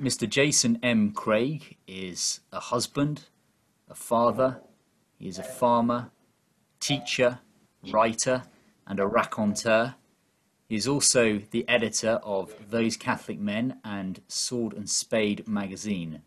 [0.00, 0.28] Mr.
[0.28, 1.10] Jason M.
[1.10, 3.24] Craig is a husband,
[3.90, 4.60] a father,
[5.18, 6.12] he is a farmer,
[6.78, 7.40] teacher,
[7.90, 8.44] writer,
[8.86, 9.96] and a raconteur.
[10.68, 16.22] He is also the editor of Those Catholic Men and Sword and Spade magazine.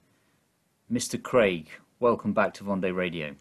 [0.91, 1.21] Mr.
[1.21, 1.69] Craig,
[2.01, 3.35] welcome back to Vendée Radio.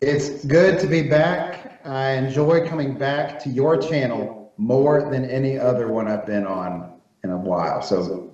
[0.00, 1.84] It's good to be back.
[1.84, 7.00] I enjoy coming back to your channel more than any other one I've been on
[7.24, 7.82] in a while.
[7.82, 8.31] So,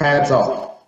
[0.00, 0.84] hats off.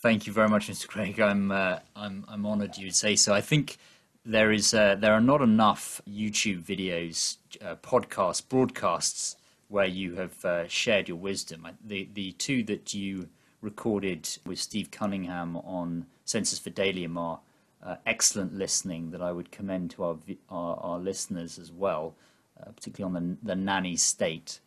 [0.00, 0.86] Thank you very much, Mr.
[0.86, 1.20] Craig.
[1.20, 3.32] I'm uh, I'm I'm honoured you'd say so.
[3.34, 3.78] I think
[4.24, 9.36] there is uh, there are not enough YouTube videos, uh, podcasts, broadcasts
[9.68, 11.66] where you have uh, shared your wisdom.
[11.84, 13.28] The the two that you
[13.60, 17.40] recorded with Steve Cunningham on Sensus Fidelium are
[17.82, 20.16] uh, excellent listening that I would commend to our
[20.50, 22.14] our, our listeners as well,
[22.60, 24.60] uh, particularly on the the nanny state.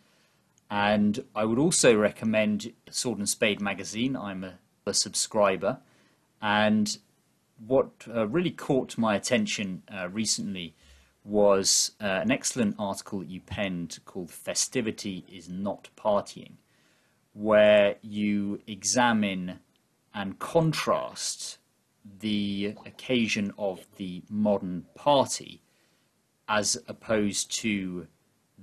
[0.70, 4.16] And I would also recommend Sword and Spade magazine.
[4.16, 4.54] I'm a,
[4.86, 5.80] a subscriber,
[6.42, 6.98] and
[7.66, 10.76] what uh, really caught my attention uh, recently
[11.24, 16.54] was uh, an excellent article that you penned called Festivity is Not Partying,
[17.34, 19.60] where you examine
[20.14, 21.58] and contrast
[22.20, 25.62] the occasion of the modern party
[26.48, 28.08] as opposed to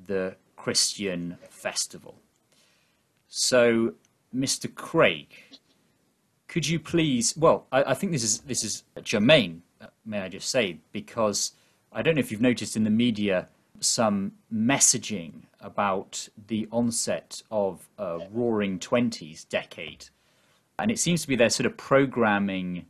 [0.06, 2.14] the Christian festival.
[3.28, 3.92] So,
[4.34, 4.74] Mr.
[4.74, 5.28] Craig,
[6.48, 7.36] could you please?
[7.36, 9.60] Well, I, I think this is this is germane.
[9.78, 11.52] Uh, may I just say because
[11.92, 13.48] I don't know if you've noticed in the media
[13.80, 20.06] some messaging about the onset of a Roaring Twenties decade,
[20.78, 22.86] and it seems to be they're sort of programming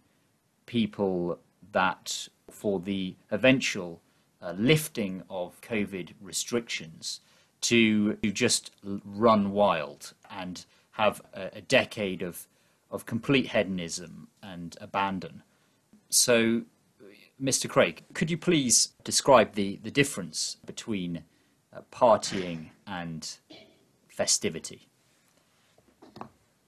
[0.66, 1.40] people
[1.72, 4.00] that for the eventual
[4.40, 7.18] uh, lifting of COVID restrictions
[7.64, 12.46] to, just run wild and have a, a decade of
[12.94, 15.42] of complete hedonism and abandon.
[16.10, 16.62] So,
[17.42, 17.68] Mr.
[17.68, 21.24] Craig, could you please describe the, the difference between
[21.72, 23.36] uh, partying and
[24.08, 24.86] festivity?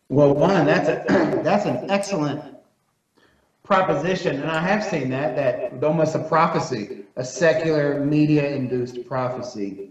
[0.09, 1.05] Well, one, that's, a,
[1.45, 2.43] that's an excellent
[3.63, 9.91] proposition, and I have seen that, that almost a prophecy, a secular media induced prophecy,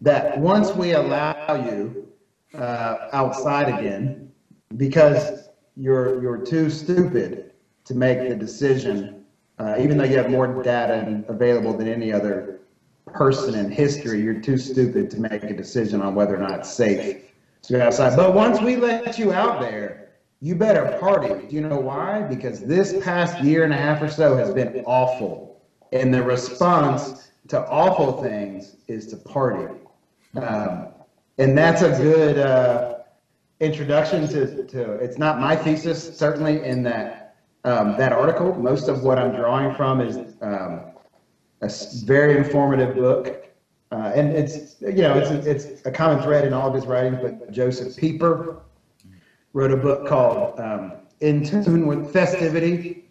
[0.00, 2.08] that once we allow you
[2.54, 4.32] uh, outside again,
[4.76, 7.52] because you're you're too stupid
[7.84, 9.24] to make the decision,
[9.58, 12.60] uh, even though you have more data available than any other
[13.06, 14.22] person in history.
[14.22, 17.32] You're too stupid to make a decision on whether or not it's safe
[17.62, 18.16] to go outside.
[18.16, 21.46] But once we let you out there, you better party.
[21.48, 22.22] Do you know why?
[22.22, 25.60] Because this past year and a half or so has been awful,
[25.92, 29.74] and the response to awful things is to party.
[30.36, 30.88] Um,
[31.38, 32.38] and that's a good.
[32.38, 32.90] Uh,
[33.60, 38.54] introduction to, to it's not my thesis certainly in that um, that article.
[38.54, 40.92] Most of what i'm drawing from is um,
[41.60, 41.70] a
[42.04, 43.46] very informative book.
[43.92, 47.18] Uh, and it's you know it's it's a common thread in all of his writings
[47.20, 48.62] but Josef Pieper
[49.52, 53.04] wrote a book called um, in tune with festivity.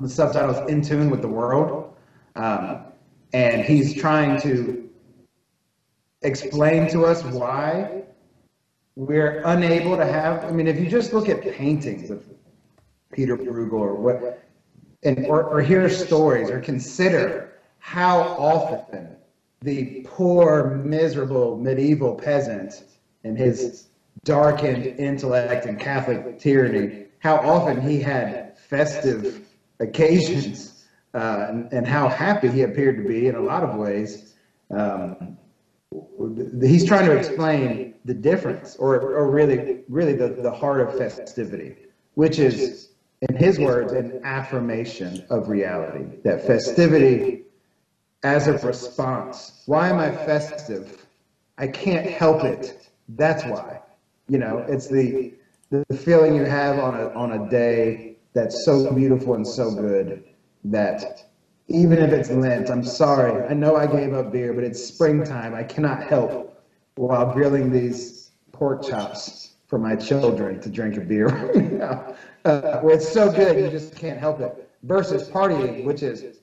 [0.00, 1.94] The subtitle is in tune with the world.
[2.34, 2.86] Um,
[3.34, 4.90] and he's trying to
[6.22, 8.02] explain to us why
[8.96, 10.44] we're unable to have.
[10.44, 12.24] I mean, if you just look at paintings of
[13.12, 14.44] Peter Bruegel or what,
[15.02, 19.16] and or, or hear stories or consider how often
[19.60, 22.84] the poor, miserable medieval peasant
[23.24, 23.88] and his
[24.24, 29.46] darkened intellect and Catholic tyranny, how often he had festive
[29.80, 30.84] occasions
[31.14, 34.34] uh, and, and, how happy he appeared to be in a lot of ways.
[34.70, 35.36] Um,
[36.60, 41.76] he's trying to explain the difference, or, or really, really the, the heart of festivity,
[42.14, 42.90] which is,
[43.28, 46.04] in his words, an affirmation of reality.
[46.24, 47.44] That festivity
[48.22, 49.62] as a response.
[49.66, 51.06] Why am I festive?
[51.58, 52.88] I can't help it.
[53.10, 53.80] That's why.
[54.28, 55.34] You know, it's the
[55.70, 60.24] the feeling you have on a on a day that's so beautiful and so good
[60.64, 61.31] that
[61.72, 63.44] even if it's Lent, I'm sorry.
[63.46, 65.54] I know I gave up beer, but it's springtime.
[65.54, 66.62] I cannot help
[66.96, 71.28] while grilling these pork chops for my children to drink a beer.
[72.44, 74.68] Uh, where it's so good, you just can't help it.
[74.82, 76.40] Versus partying, which is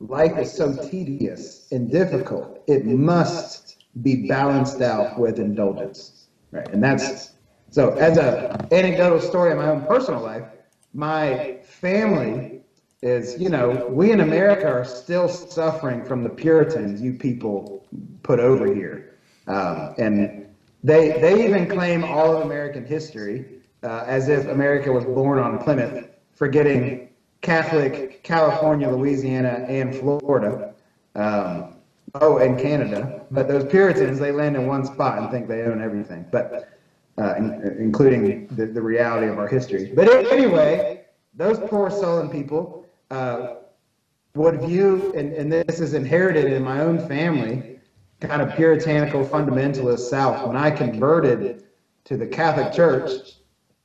[0.00, 6.28] life is so tedious and difficult, it must be balanced out with indulgence.
[6.50, 6.68] Right.
[6.68, 7.32] And that's
[7.70, 10.44] so as a anecdotal story of my own personal life,
[10.92, 12.59] my family
[13.02, 17.86] is, you know, we in America are still suffering from the Puritans you people
[18.22, 19.18] put over here.
[19.46, 20.46] Um, and
[20.84, 23.44] they they even claim all of American history
[23.82, 27.08] uh, as if America was born on Plymouth, forgetting
[27.40, 30.74] Catholic California, Louisiana, and Florida.
[31.14, 31.76] Um,
[32.14, 33.24] oh, and Canada.
[33.30, 36.26] But those Puritans, they land in one spot and think they own everything.
[36.30, 36.68] But
[37.18, 39.92] uh, in, including the, the reality of our history.
[39.94, 41.04] But anyway,
[41.34, 42.79] those poor sullen people
[43.10, 43.54] uh,
[44.34, 47.80] would view, and, and this is inherited in my own family,
[48.20, 50.46] kind of puritanical fundamentalist South.
[50.46, 51.64] When I converted
[52.04, 53.10] to the Catholic Church,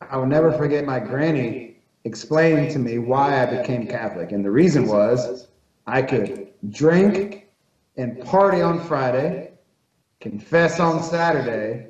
[0.02, 4.32] I will never forget my granny explaining to me why I became Catholic.
[4.32, 5.48] And the reason was
[5.88, 7.48] I could drink
[7.98, 9.52] and party on Friday,
[10.20, 11.88] confess on Saturday,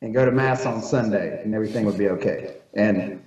[0.00, 2.56] and go to mass on Sunday, and everything would be okay.
[2.74, 3.22] And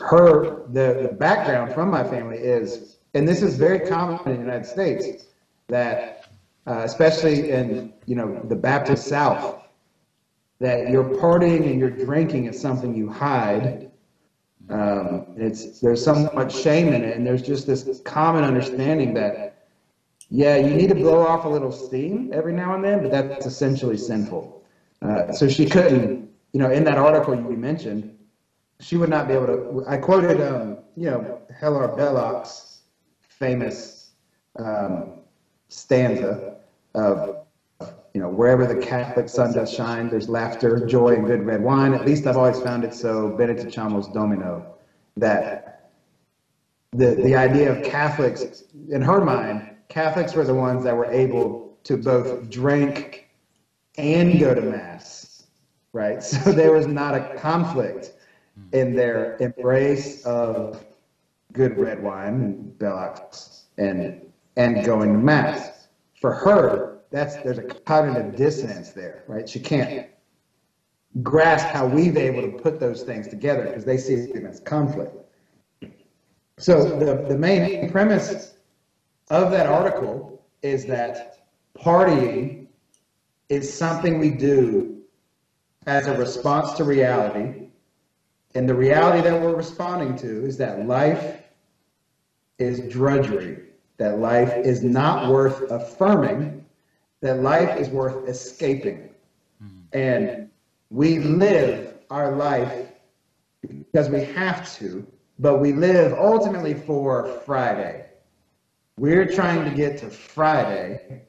[0.00, 4.38] her, the, the background from my family is, and this is very common in the
[4.38, 5.24] United States,
[5.68, 6.26] that
[6.66, 9.64] uh, especially in you know the Baptist South,
[10.60, 13.90] that your partying and your drinking is something you hide.
[14.68, 19.52] Um, it's there's so much shame in it, and there's just this common understanding that
[20.34, 23.44] yeah, you need to blow off a little steam every now and then, but that's
[23.44, 24.64] essentially sinful.
[25.02, 28.16] Uh, so she couldn't, you know, in that article you mentioned,
[28.80, 29.84] she would not be able to.
[29.86, 32.82] I quoted, um, you know, Hilaire Belloc's
[33.20, 34.10] famous
[34.58, 35.20] um,
[35.68, 36.56] stanza
[36.94, 37.46] of,
[38.14, 41.94] you know, wherever the Catholic sun does shine, there's laughter, joy, and good red wine.
[41.94, 43.30] At least I've always found it so.
[43.30, 44.74] Benedicamus Domino,
[45.16, 45.90] that
[46.92, 51.78] the the idea of Catholics, in her mind, Catholics were the ones that were able
[51.84, 53.28] to both drink
[53.98, 55.46] and go to mass,
[55.92, 56.22] right?
[56.22, 58.12] So there was not a conflict
[58.58, 58.74] Mm.
[58.74, 60.84] in their embrace of
[61.52, 64.20] good red wine and Belloc's and
[64.56, 65.88] and going to mass.
[66.20, 69.48] For her, that's there's a cognitive dissonance there, right?
[69.48, 70.06] She can't
[71.22, 75.16] grasp how we've able to put those things together because they see it as conflict.
[76.58, 78.54] So the, the main premise
[79.30, 82.66] of that article is that partying
[83.48, 85.02] is something we do
[85.86, 87.61] as a response to reality.
[88.54, 91.42] And the reality that we're responding to is that life
[92.58, 93.58] is drudgery,
[93.96, 96.64] that life is not worth affirming,
[97.20, 99.10] that life is worth escaping.
[99.60, 99.80] Hmm.
[99.92, 100.50] And
[100.90, 102.88] we live our life
[103.62, 105.06] because we have to,
[105.38, 108.06] but we live ultimately for Friday.
[108.98, 111.22] We're trying to get to Friday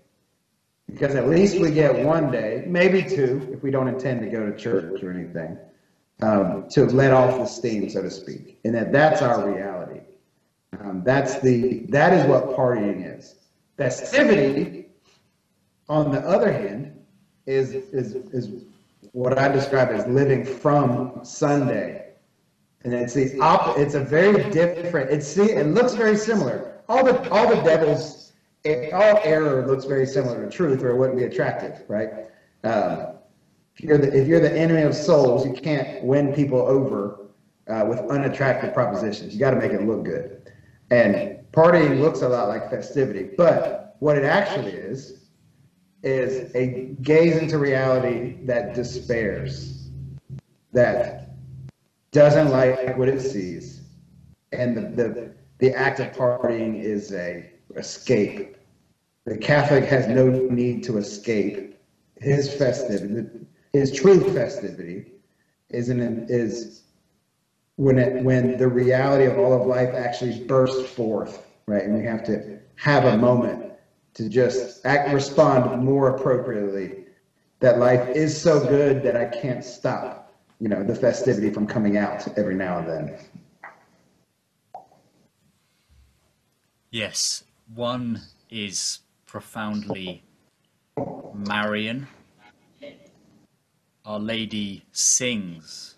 [0.88, 4.46] because at least we get one day, maybe two, if we don't intend to go
[4.46, 5.58] to church or anything,
[6.24, 8.60] um, to let off the steam, so to speak.
[8.64, 10.02] And that that's our reality.
[10.80, 13.36] Um, that's the that is what partying is.
[13.78, 14.88] Festivity,
[15.90, 16.98] on the other hand,
[17.46, 18.64] is is is
[19.12, 22.00] what I describe as living from Sunday.
[22.86, 25.52] And it's the op- it's a very different, it's see.
[25.52, 26.82] it looks very similar.
[26.90, 28.32] All the all the devil's
[28.66, 32.10] all error looks very similar to truth, or it wouldn't be attractive, right?
[32.64, 33.18] Um,
[33.76, 37.20] if you're the if you're the enemy of souls, you can't win people over
[37.68, 39.34] uh, with unattractive propositions.
[39.34, 40.52] You got to make it look good.
[40.92, 45.20] And partying looks a lot like festivity, but what it actually is
[46.04, 49.88] is a gaze into reality that despairs,
[50.74, 51.30] that
[52.12, 53.82] doesn't like what it sees,
[54.52, 58.58] and the the, the act of partying is a escape.
[59.26, 61.80] The Catholic has no need to escape.
[62.18, 63.30] His festivity,
[63.74, 65.06] his true festivity,
[65.70, 66.84] is an, is
[67.76, 71.84] when it when the reality of all of life actually bursts forth, right?
[71.84, 73.74] And we have to have a moment
[74.14, 77.00] to just act, respond more appropriately.
[77.60, 81.98] That life is so good that I can't stop, you know, the festivity from coming
[81.98, 83.18] out every now and then.
[86.92, 90.24] Yes, one is profoundly
[91.34, 92.08] Marian.
[94.06, 95.96] Our Lady sings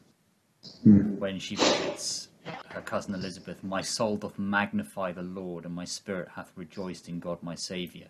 [0.86, 1.18] mm.
[1.18, 2.30] when she visits
[2.70, 7.20] her cousin Elizabeth, My soul doth magnify the Lord, and my spirit hath rejoiced in
[7.20, 8.10] God my Saviour.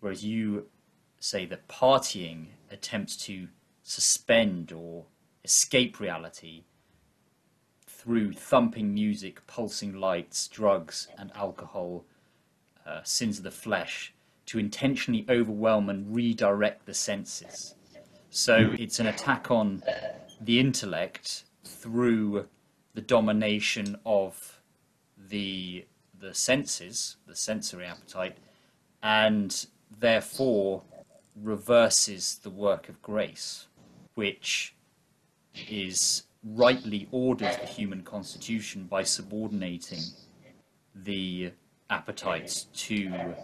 [0.00, 0.68] Whereas you
[1.18, 3.48] say that partying attempts to
[3.82, 5.04] suspend or
[5.44, 6.64] escape reality
[7.86, 12.04] through thumping music, pulsing lights, drugs, and alcohol
[12.86, 14.14] uh, sins of the flesh
[14.46, 17.74] to intentionally overwhelm and redirect the senses.
[18.34, 19.82] So it's an attack on
[20.40, 22.48] the intellect through
[22.94, 24.62] the domination of
[25.18, 25.84] the
[26.18, 28.38] the senses, the sensory appetite,
[29.02, 29.66] and
[29.98, 30.82] therefore
[31.36, 33.66] reverses the work of grace.
[34.14, 34.74] which
[35.68, 40.00] is rightly orders the human constitution by subordinating
[40.94, 41.52] the
[41.90, 43.34] appetites to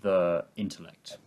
[0.00, 1.18] the intellect.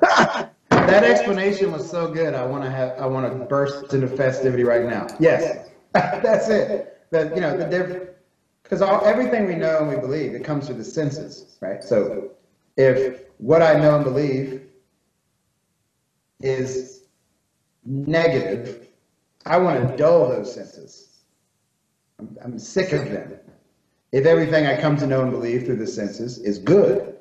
[0.86, 2.34] that explanation was so good.
[2.34, 2.98] I want to have.
[2.98, 5.06] I want to burst into festivity right now.
[5.18, 7.00] Yes, that's it.
[7.10, 8.10] That you know the different
[8.62, 11.82] because all everything we know and we believe it comes through the senses, right?
[11.82, 12.30] So
[12.76, 14.62] if what I know and believe
[16.40, 17.04] is
[17.84, 18.88] negative,
[19.46, 21.24] I want to dull those senses.
[22.18, 23.34] I'm, I'm sick of them.
[24.12, 27.16] If everything I come to know and believe through the senses is good,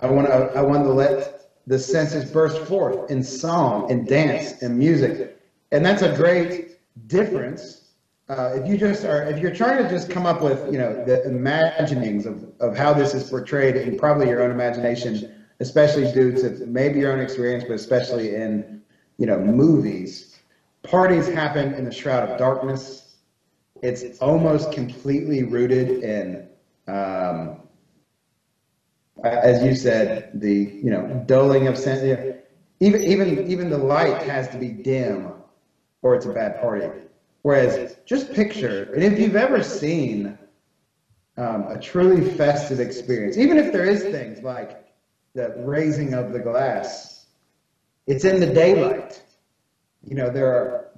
[0.00, 4.62] I want to I want to let the senses burst forth in song and dance
[4.62, 5.38] and music.
[5.70, 7.90] And that's a great difference.
[8.28, 11.04] Uh, if you just are, if you're trying to just come up with, you know,
[11.04, 16.32] the imaginings of, of how this is portrayed in probably your own imagination, especially due
[16.32, 18.82] to maybe your own experience, but especially in,
[19.18, 20.40] you know, movies,
[20.82, 23.16] parties happen in the shroud of darkness.
[23.82, 26.48] It's almost completely rooted in,
[26.88, 27.61] um,
[29.22, 32.02] as you said, the you know dulling of sense.
[32.80, 35.32] Even even even the light has to be dim,
[36.02, 36.88] or it's a bad party.
[37.42, 40.38] Whereas just picture, and if you've ever seen
[41.36, 44.86] um, a truly festive experience, even if there is things like
[45.34, 47.26] the raising of the glass,
[48.06, 49.22] it's in the daylight.
[50.04, 50.90] You know there are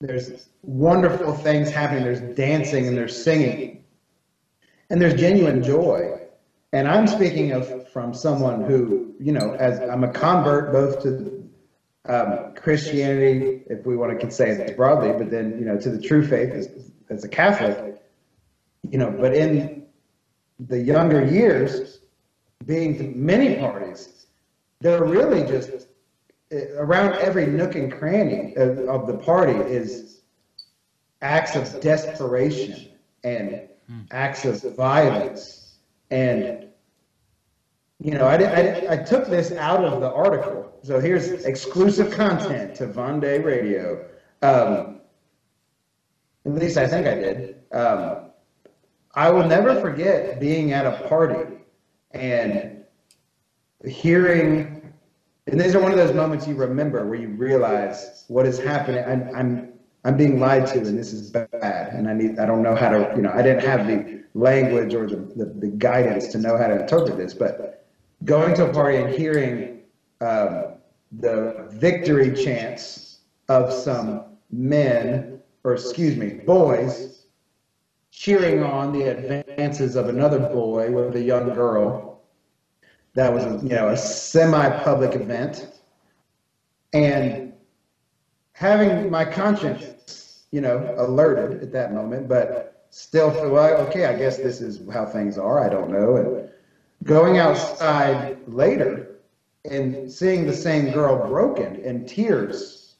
[0.00, 2.02] there's wonderful things happening.
[2.02, 3.84] There's dancing and there's singing,
[4.90, 6.19] and there's genuine joy
[6.72, 11.48] and I'm speaking of from someone who, you know, as I'm a convert both to
[12.08, 16.00] um, Christianity, if we want to say it broadly, but then, you know, to the
[16.00, 16.68] true faith as,
[17.08, 18.00] as a Catholic,
[18.88, 19.86] you know, but in
[20.60, 22.00] the younger years,
[22.66, 24.26] being to many parties,
[24.80, 25.88] they're really just
[26.52, 30.20] eh, around every nook and cranny of, of the party is
[31.20, 32.92] acts of desperation
[33.24, 33.68] and
[34.12, 35.59] acts of violence
[36.10, 36.70] and
[38.02, 40.72] you know, I, I, I took this out of the article.
[40.82, 44.06] So here's exclusive content to Vendée Radio.
[44.40, 45.00] Um,
[46.46, 47.56] at least I think I did.
[47.72, 48.30] Um,
[49.14, 51.56] I will never forget being at a party
[52.12, 52.84] and
[53.86, 54.94] hearing,
[55.46, 59.04] and these are one of those moments you remember where you realize what is happening.
[59.04, 59.72] I'm, I'm,
[60.04, 61.48] I'm being lied to, and this is bad,
[61.92, 64.94] and I need, I don't know how to, you know, I didn't have the language
[64.94, 67.86] or the, the, the guidance to know how to interpret this, but
[68.24, 69.82] going to a party and hearing
[70.20, 70.74] um,
[71.12, 77.26] the victory chants of some men, or excuse me, boys,
[78.10, 82.22] cheering on the advances of another boy with a young girl.
[83.14, 85.68] That was, you know, a semi-public event,
[86.92, 87.49] and
[88.60, 94.36] having my conscience, you know, alerted at that moment, but still well, okay, I guess
[94.36, 95.64] this is how things are.
[95.64, 96.50] I don't know, and
[97.04, 99.16] going outside later
[99.64, 102.96] and seeing the same girl broken in tears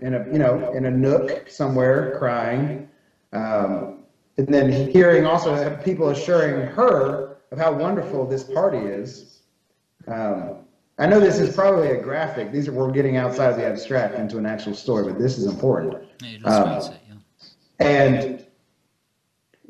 [0.00, 2.88] in a you know in a nook somewhere crying
[3.32, 4.04] um,
[4.38, 9.42] and then hearing also people assuring her of how wonderful this party is
[10.06, 10.58] um,
[11.00, 12.52] i know this is probably a graphic.
[12.52, 15.46] These are we're getting outside of the abstract into an actual story but this is
[15.46, 16.04] important.
[16.44, 16.94] Um,
[17.80, 18.46] and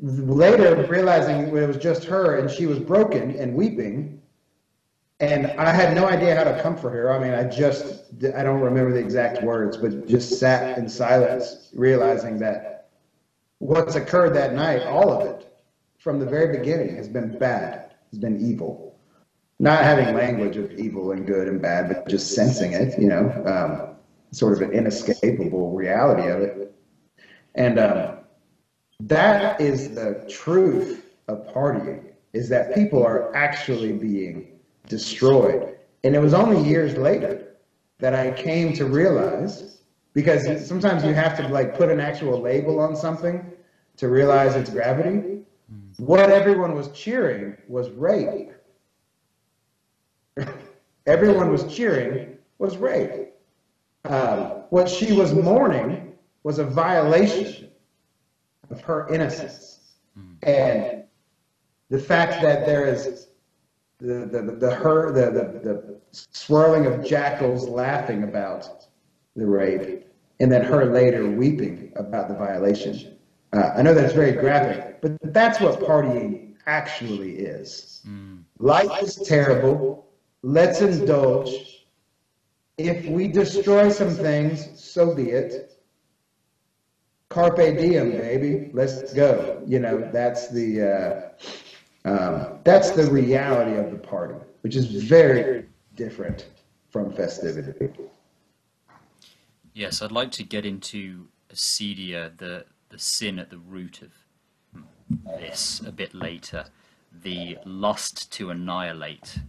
[0.01, 4.21] later realizing it was just her and she was broken and weeping
[5.19, 7.13] and i had no idea how to comfort her.
[7.13, 11.69] I mean i just i don't remember the exact words but just sat in silence
[11.73, 12.89] realizing that
[13.59, 15.55] what's occurred that night all of it
[15.99, 18.90] from the very beginning has been bad has been evil
[19.61, 23.25] not having language of evil and good and bad but just sensing it you know
[23.45, 23.95] um,
[24.31, 26.73] sort of an inescapable reality of it
[27.55, 28.17] and um,
[29.07, 35.75] that is the truth of partying, is that people are actually being destroyed.
[36.03, 37.55] And it was only years later
[37.99, 39.81] that I came to realize,
[40.13, 43.51] because sometimes you have to like put an actual label on something
[43.97, 45.41] to realize its gravity.
[45.97, 48.51] What everyone was cheering was rape.
[51.05, 53.29] Everyone was cheering was rape.
[54.05, 57.69] Um, what she was mourning was a violation
[58.69, 59.79] of her innocence.
[60.43, 61.03] And
[61.89, 63.27] the fact that there is
[63.99, 68.87] the, the, the, her, the, the, the swirling of jackals laughing about
[69.35, 70.05] the rape,
[70.39, 73.17] and then her later weeping about the violation.
[73.53, 78.01] Uh, I know that's very graphic, but that's what partying actually is.
[78.07, 78.43] Mm.
[78.59, 80.07] Life is terrible.
[80.43, 81.85] Let's indulge.
[82.77, 85.79] if we destroy some things, so be it.
[87.29, 88.71] Carpe diem, baby.
[88.73, 89.61] Let's go.
[89.65, 91.33] You know, that's the
[92.05, 96.47] uh, um, that's the reality of the party, which is very different
[96.89, 97.89] from festivity.
[99.73, 104.11] Yes, I'd like to get into acedia, the the sin at the root of
[105.39, 106.65] this a bit later.
[107.11, 109.39] The lust to annihilate,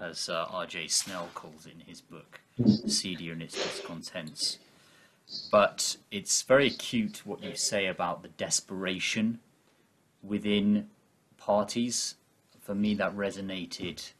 [0.00, 0.88] as uh, R.J.
[0.88, 4.58] Snell calls it in his book, Acedia and its discontents.
[5.50, 9.40] But it's very acute what you say about the desperation
[10.22, 10.88] within
[11.36, 12.14] parties.
[12.60, 14.12] For me, that resonated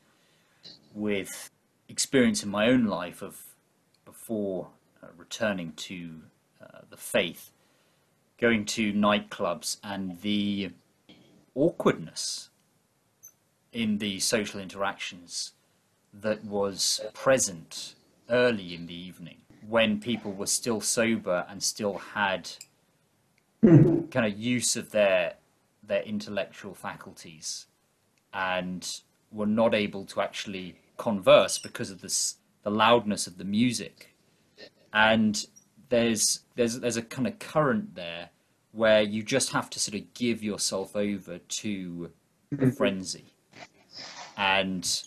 [0.95, 1.51] with
[1.89, 3.41] experience in my own life of
[4.05, 4.69] before
[5.03, 6.23] uh, returning to
[6.61, 7.51] uh, the faith,
[8.39, 10.71] going to nightclubs and the
[11.55, 12.51] awkwardness
[13.73, 15.53] in the social interactions
[16.13, 17.95] that was present
[18.31, 22.51] early in the evening when people were still sober and still had
[23.63, 24.07] hmm.
[24.07, 25.35] kind of use of their
[25.83, 27.67] their intellectual faculties
[28.33, 29.01] and
[29.33, 34.15] were not able to actually converse because of this the loudness of the music.
[34.93, 35.47] And
[35.89, 38.31] there's there's there's a kind of current there
[38.73, 42.11] where you just have to sort of give yourself over to
[42.51, 42.71] the hmm.
[42.71, 43.33] frenzy
[44.39, 45.03] and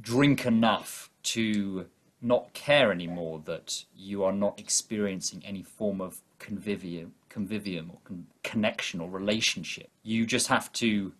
[0.00, 1.86] drink enough to
[2.22, 8.26] not care anymore that you are not experiencing any form of convivium, convivium or con-
[8.44, 9.90] connection or relationship.
[10.04, 11.12] You just have to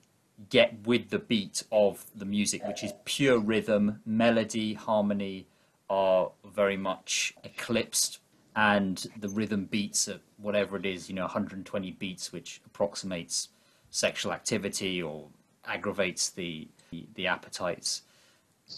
[0.49, 5.47] get with the beat of the music, which is pure rhythm, melody, harmony
[5.91, 8.19] are very much eclipsed,
[8.55, 13.49] and the rhythm beats at whatever it is, you know, 120 beats, which approximates
[13.91, 15.27] sexual activity or
[15.67, 16.69] aggravates the
[17.15, 18.03] the, appetites,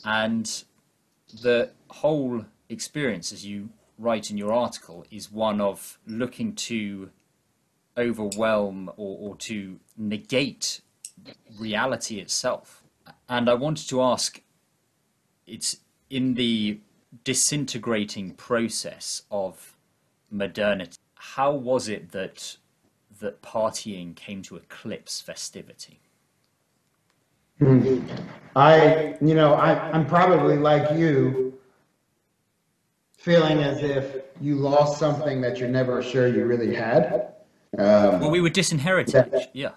[0.04, 0.64] and
[1.42, 3.68] the whole experience, as you
[3.98, 7.10] write in your article, is one of looking to
[7.96, 10.80] overwhelm or, or to negate
[11.58, 12.82] reality itself.
[13.28, 14.40] And I wanted to ask
[15.46, 15.76] it's
[16.10, 16.80] in the
[17.22, 19.76] disintegrating process of
[20.30, 22.56] modernity, how was it that
[23.20, 26.00] that partying came to eclipse festivity?
[28.56, 31.58] I, you know, I, I'm probably like you,
[33.18, 37.34] feeling as if you lost something that you're never sure you really had.
[37.78, 39.14] Um, Well, we were disinherited.
[39.32, 39.72] that- Yeah,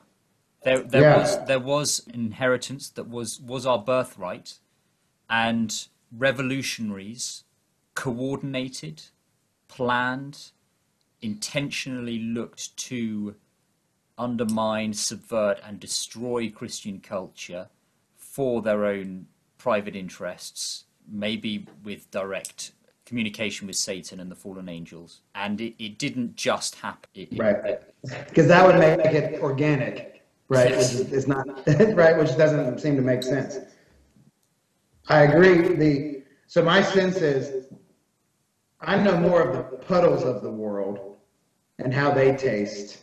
[0.63, 1.17] there there Yeah.
[1.17, 4.59] was there was inheritance that was was our birthright,
[5.29, 7.43] and revolutionaries
[7.95, 9.03] coordinated,
[9.67, 10.51] planned,
[11.21, 13.35] intentionally looked to
[14.17, 17.67] undermine, subvert, and destroy Christian culture
[18.15, 19.27] for their own
[19.58, 22.71] private interests, maybe with direct
[23.06, 25.21] communication with Satan and the fallen angels.
[25.34, 27.10] And it, it didn't just happen.
[27.15, 27.80] It, it- right.
[28.27, 30.71] Because that would make it organic, right?
[30.71, 31.47] Which is, is not,
[31.95, 33.58] right, which doesn't seem to make sense.
[35.10, 35.75] I agree.
[35.75, 37.67] The, so my sense is,
[38.82, 41.17] I know more of the puddles of the world
[41.80, 42.99] and how they taste.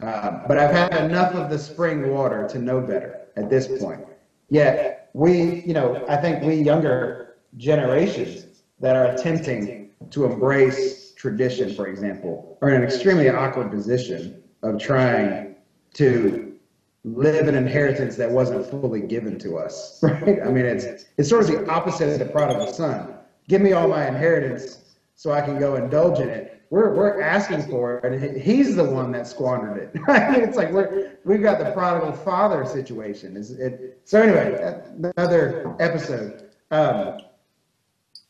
[0.00, 4.04] Uh, but I've had enough of the spring water to know better at this point.
[4.48, 11.74] Yet we, you know, I think we younger generations that are attempting to embrace tradition,
[11.74, 15.54] for example, are in an extremely awkward position of trying
[15.94, 16.58] to
[17.04, 20.02] live an inheritance that wasn't fully given to us.
[20.02, 20.40] Right?
[20.42, 23.14] I mean, it's it's sort of the opposite of the prodigal son.
[23.48, 24.78] Give me all my inheritance
[25.14, 26.61] so I can go indulge in it.
[26.72, 30.00] We're we're asking for it, and he's the one that squandered it.
[30.42, 33.36] It's like we're we've got the prodigal father situation.
[33.36, 34.00] Is it?
[34.06, 34.80] So anyway,
[35.14, 36.48] another episode.
[36.70, 37.18] Um,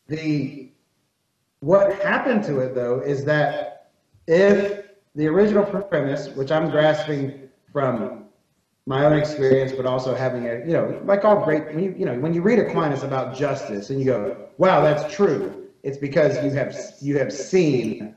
[0.09, 0.69] the
[1.61, 3.91] what happened to it though is that
[4.27, 8.25] if the original premise, which I'm grasping from
[8.85, 12.05] my own experience, but also having a, you know, like all great, when you, you
[12.05, 15.69] know, when you read Aquinas about justice and you go, wow, that's true.
[15.83, 18.15] It's because you have, you have seen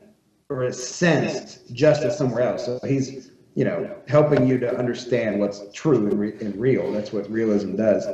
[0.49, 2.65] or a sensed justice somewhere else.
[2.67, 6.93] So he's, you know, helping you to understand what's true and, re- and real.
[6.93, 8.07] That's what realism does.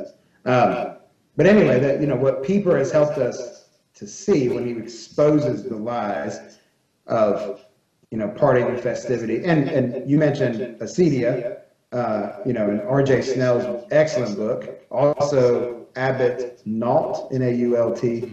[0.45, 0.95] Um,
[1.35, 5.63] but anyway, that, you know, what Pieper has helped us to see when he exposes
[5.63, 6.59] the lies
[7.07, 7.65] of,
[8.09, 9.43] you know, partying and festivity.
[9.43, 11.59] And, and you mentioned acedia,
[11.91, 13.21] uh, you know, in R.J.
[13.21, 14.81] Snell's excellent book.
[14.89, 18.23] Also, Abbot Nault, N-A-U-L-T.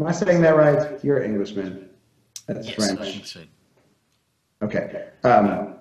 [0.00, 1.02] Am I saying that right?
[1.04, 1.90] You're an Englishman.
[2.46, 3.26] That's yes, I French.
[3.26, 3.40] so.
[4.62, 5.08] Okay.
[5.24, 5.76] Um,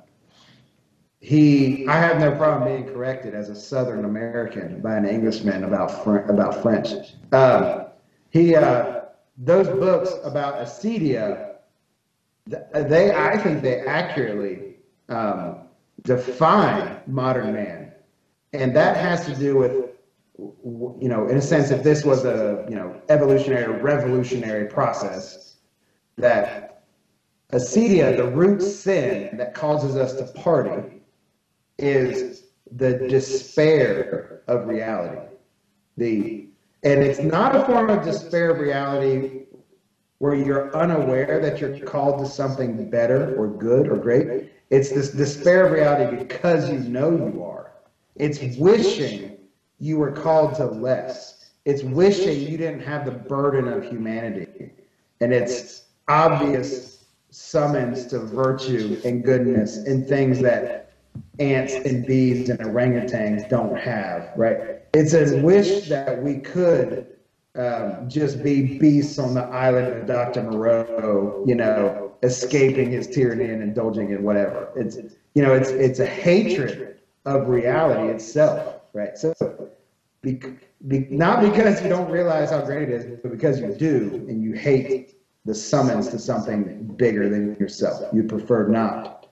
[1.19, 6.03] he, I have no problem being corrected as a Southern American by an Englishman about
[6.03, 7.13] Fr- about French.
[7.31, 7.85] Um,
[8.29, 9.01] he, uh,
[9.37, 11.55] those books about acedia,
[12.45, 14.75] they I think they accurately
[15.07, 15.59] um,
[16.01, 17.93] define modern man,
[18.51, 19.93] and that has to do with
[20.37, 25.52] you know, in a sense, if this was a you know evolutionary, revolutionary process,
[26.17, 26.83] that
[27.51, 31.01] acedia, the root sin that causes us to party,
[31.77, 35.21] is the despair of reality.
[35.97, 36.47] The
[36.83, 39.43] and it's not a form of despair of reality
[40.17, 44.51] where you're unaware that you're called to something better or good or great.
[44.69, 47.71] It's this despair of reality because you know you are.
[48.15, 49.37] It's wishing
[49.79, 51.51] you were called to less.
[51.65, 54.71] It's wishing you didn't have the burden of humanity.
[55.21, 60.93] And it's obvious summons to virtue and goodness and things that
[61.39, 64.81] ants and bees and orangutans don't have, right?
[64.93, 67.07] It's a wish that we could
[67.55, 70.43] um, just be beasts on the island of Dr.
[70.43, 74.69] Moreau, you know, escaping his tyranny and indulging in whatever.
[74.75, 74.97] It's,
[75.33, 79.17] you know, it's, it's a hatred of reality itself, right?
[79.17, 79.33] So,
[80.21, 80.39] be,
[80.87, 84.41] be, not because you don't realize how great it is, but because you do and
[84.41, 88.13] you hate the summons to something bigger than yourself.
[88.13, 89.27] You prefer not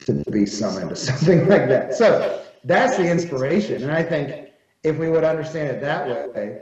[0.00, 1.94] to be summoned to something like that.
[1.94, 3.82] So that's the inspiration.
[3.82, 4.50] And I think
[4.82, 6.60] if we would understand it that way,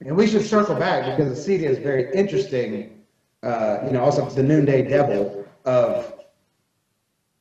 [0.00, 3.02] and we should circle back because acedia is very interesting,
[3.42, 6.14] uh, you know, also the noonday devil of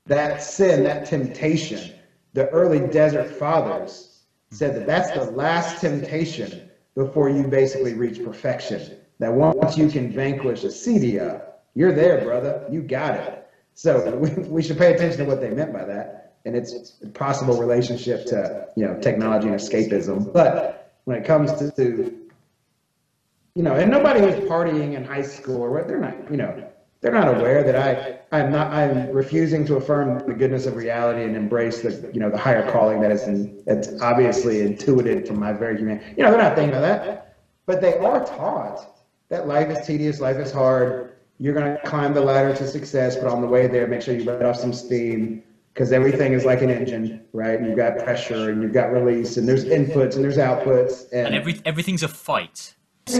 [0.07, 1.93] that sin, that temptation.
[2.33, 8.98] The early desert fathers said that that's the last temptation before you basically reach perfection.
[9.19, 11.43] That once you can vanquish acedia,
[11.75, 12.65] you're there, brother.
[12.71, 13.47] You got it.
[13.73, 17.07] So we, we should pay attention to what they meant by that and its a
[17.07, 20.31] possible relationship to you know technology and escapism.
[20.31, 22.19] But when it comes to, to
[23.55, 26.63] you know, and nobody who's partying in high school or what, they're not, you know,
[27.01, 31.23] they're not aware that I, I'm not, I'm refusing to affirm the goodness of reality
[31.23, 35.39] and embrace the, you know, the higher calling that is in, that's obviously intuited from
[35.39, 38.98] my very human, you know, they're not thinking of that, but they are taught
[39.29, 41.13] that life is tedious, life is hard.
[41.39, 44.13] You're going to climb the ladder to success, but on the way there, make sure
[44.13, 45.41] you let off some steam
[45.73, 47.61] because everything is like an engine, right?
[47.61, 51.09] You've got pressure and you've got release and there's inputs and there's outputs.
[51.13, 52.75] And, and every, everything's a fight.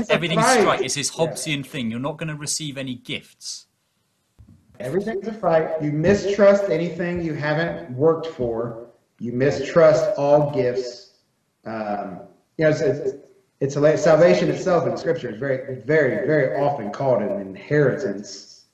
[0.09, 0.81] Everything's a fight.
[0.81, 1.71] It's this Hobbesian yeah.
[1.71, 1.89] thing.
[1.89, 3.67] You're not going to receive any gifts.
[4.79, 5.81] Everything's a fight.
[5.81, 8.87] You mistrust anything you haven't worked for.
[9.19, 11.17] You mistrust all gifts.
[11.65, 12.21] Um,
[12.57, 13.15] you know, it's, it's,
[13.59, 18.65] it's salvation itself in Scripture is very, very, very often called an inheritance.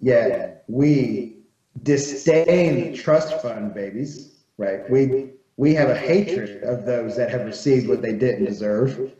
[0.00, 1.40] Yet we
[1.82, 4.88] disdain trust fund babies, right?
[4.90, 9.12] We we have a hatred of those that have received what they didn't deserve.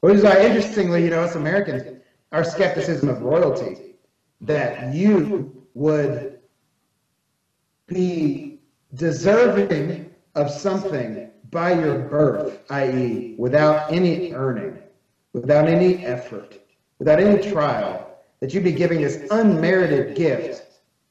[0.00, 2.00] Which is why, interestingly, you know, us Americans,
[2.32, 3.94] our skepticism of royalty,
[4.40, 6.40] that you would
[7.86, 8.58] be
[8.94, 14.78] deserving of something by your birth, i.e., without any earning,
[15.32, 16.58] without any effort,
[16.98, 20.66] without any trial, that you'd be giving this unmerited gift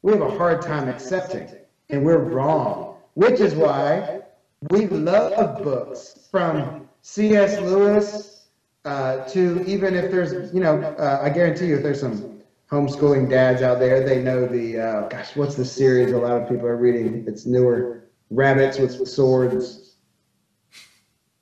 [0.05, 1.49] we have a hard time accepting,
[1.89, 2.97] and we're wrong.
[3.15, 4.21] Which is why
[4.69, 7.59] we love books from C.S.
[7.59, 8.45] Lewis
[8.85, 13.31] uh, to even if there's, you know, uh, I guarantee you if there's some homeschooling
[13.31, 16.67] dads out there, they know the, uh, gosh, what's the series a lot of people
[16.67, 17.25] are reading?
[17.27, 19.84] It's newer, Rabbits with Swords.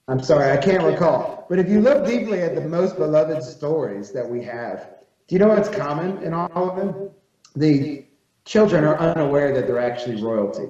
[0.07, 1.45] I'm sorry, I can't recall.
[1.49, 4.89] But if you look deeply at the most beloved stories that we have,
[5.27, 7.09] do you know what's common in all of them?
[7.55, 8.05] The
[8.45, 10.67] children are unaware that they're actually royalty,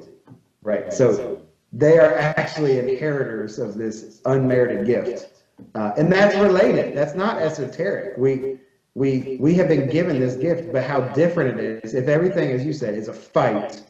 [0.62, 0.94] right?
[0.94, 1.42] So
[1.72, 5.30] they are actually inheritors of this unmerited gift.
[5.74, 6.96] Uh, and that's related.
[6.96, 8.18] That's not esoteric.
[8.18, 8.60] We,
[8.94, 11.96] we, we have been given this gift, but how different it is.
[11.96, 13.82] If everything, as you said, is a fight,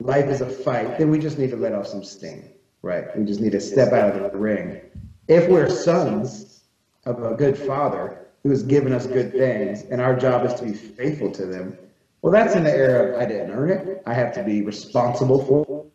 [0.00, 2.48] life is a fight, then we just need to let off some steam,
[2.82, 3.16] right?
[3.16, 4.80] We just need to step out of the ring.
[5.28, 6.62] If we're sons
[7.04, 10.64] of a good father who has given us good things, and our job is to
[10.64, 11.76] be faithful to them,
[12.22, 14.02] well, that's in the era of I didn't earn it.
[14.06, 15.86] I have to be responsible for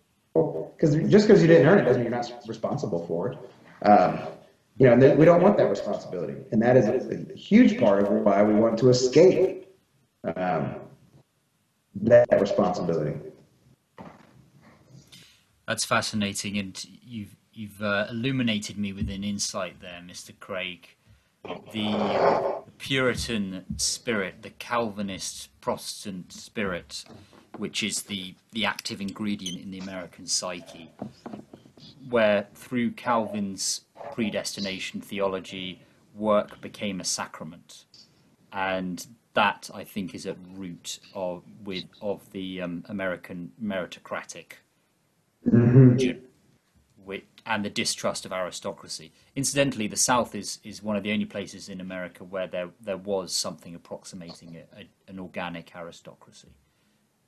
[0.76, 3.88] because just because you didn't earn it doesn't mean you're not responsible for it.
[3.88, 4.20] Um,
[4.78, 8.10] you know, we don't want that responsibility, and that is a, a huge part of
[8.10, 9.68] why we want to escape
[10.36, 10.76] um,
[11.96, 13.18] that responsibility.
[15.68, 20.38] That's fascinating, and you've you've uh, illuminated me with an insight there, Mr.
[20.40, 20.96] Craig
[21.72, 27.06] the Puritan spirit, the Calvinist Protestant spirit,
[27.58, 30.92] which is the, the active ingredient in the American psyche,
[32.10, 33.82] where through Calvin's
[34.14, 35.82] predestination theology,
[36.16, 37.86] work became a sacrament.
[38.52, 44.54] and that I think is at root of with of the um, American meritocratic
[45.46, 46.22] religion,
[47.04, 49.12] which, and the distrust of aristocracy.
[49.36, 52.98] Incidentally, the South is is one of the only places in America where there there
[52.98, 56.54] was something approximating a, a, an organic aristocracy.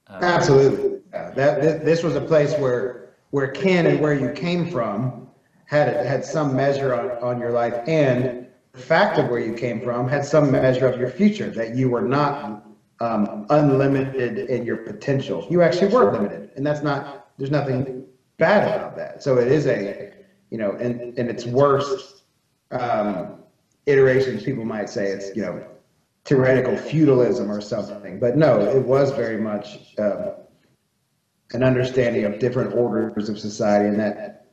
[0.10, 1.02] Absolutely.
[1.12, 5.28] Yeah, that, this, this was a place where, where kin and where you came from
[5.66, 9.82] had, had some measure on, on your life and the fact of where you came
[9.82, 12.66] from had some measure of your future, that you were not
[13.00, 15.46] um, unlimited in your potential.
[15.50, 18.06] You actually were limited and that's not, there's nothing
[18.38, 19.24] bad about that.
[19.24, 20.14] So it is a,
[20.50, 22.24] you know, and in its worst
[22.72, 23.40] um,
[23.86, 25.66] iterations, people might say it's, you know,
[26.24, 28.20] tyrannical feudalism or something.
[28.20, 30.34] But no, it was very much um,
[31.54, 34.48] an understanding of different orders of society, and that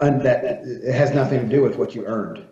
[0.00, 2.44] and that it has nothing to do with what you earned.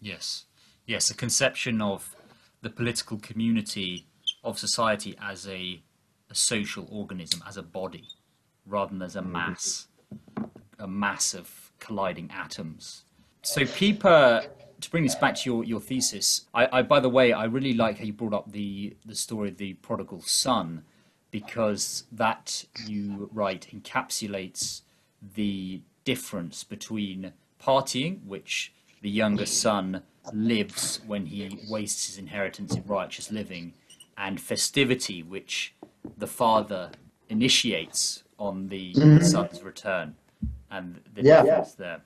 [0.00, 0.44] Yes,
[0.86, 2.14] yes, a conception of
[2.62, 4.06] the political community
[4.42, 5.82] of society as a,
[6.30, 8.08] a social organism, as a body,
[8.66, 9.32] rather than as a mm-hmm.
[9.32, 9.86] mass,
[10.78, 13.04] a mass of colliding atoms.
[13.42, 14.46] So Pieper
[14.80, 17.72] to bring this back to your, your thesis, I, I by the way, I really
[17.72, 20.84] like how you brought up the the story of the prodigal son,
[21.30, 24.82] because that you write encapsulates
[25.34, 27.32] the difference between
[27.62, 33.74] partying, which the younger son lives when he wastes his inheritance in righteous living,
[34.16, 35.73] and festivity, which
[36.18, 36.90] the father
[37.28, 39.24] initiates on the mm-hmm.
[39.24, 40.14] son's return,
[40.70, 41.42] and the yeah.
[41.42, 42.00] difference there.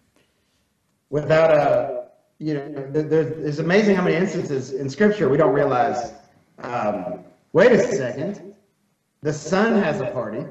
[1.11, 2.09] Without a
[2.39, 6.13] you know, there's, amazing how many instances in scripture we don't realize,
[6.59, 8.55] um, wait a second,
[9.23, 10.45] the son has a party,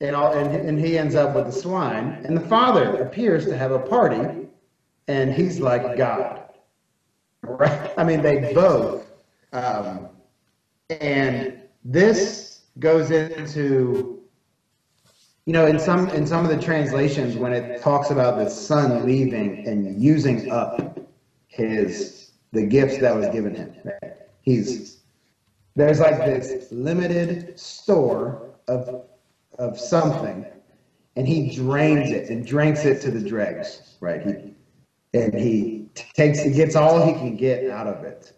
[0.00, 3.56] and, all, and, and he ends up with the swine, and the father appears to
[3.56, 4.48] have a party,
[5.08, 6.44] and he's like God.
[7.42, 7.90] Right?
[7.98, 9.06] I mean, they both.
[9.52, 10.08] Um,
[10.88, 14.20] and this goes into
[15.46, 19.04] you know, in some in some of the translations, when it talks about the son
[19.04, 21.00] leaving and using up
[21.48, 23.74] his the gifts that was given him,
[24.42, 24.98] he's
[25.74, 29.06] there's like this limited store of
[29.58, 30.46] of something,
[31.16, 34.24] and he drains it and drinks it to the dregs, right?
[34.24, 34.54] He
[35.18, 38.34] and he takes he gets all he can get out of it,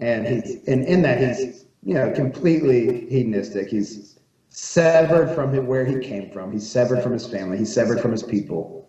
[0.00, 3.68] and he's and in that he's you know completely hedonistic.
[3.68, 4.18] He's
[4.48, 6.52] severed from where he came from.
[6.52, 7.58] He's severed from his family.
[7.58, 8.88] He's severed from his people.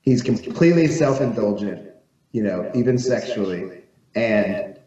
[0.00, 1.90] He's completely self-indulgent,
[2.32, 3.82] you know, even sexually,
[4.14, 4.78] and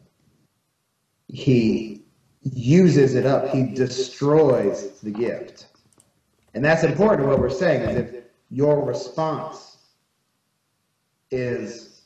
[1.28, 2.04] he
[2.42, 3.50] uses it up.
[3.50, 5.68] He destroys the gift,
[6.54, 7.28] and that's important.
[7.28, 9.78] What we're saying is if your response
[11.32, 12.04] is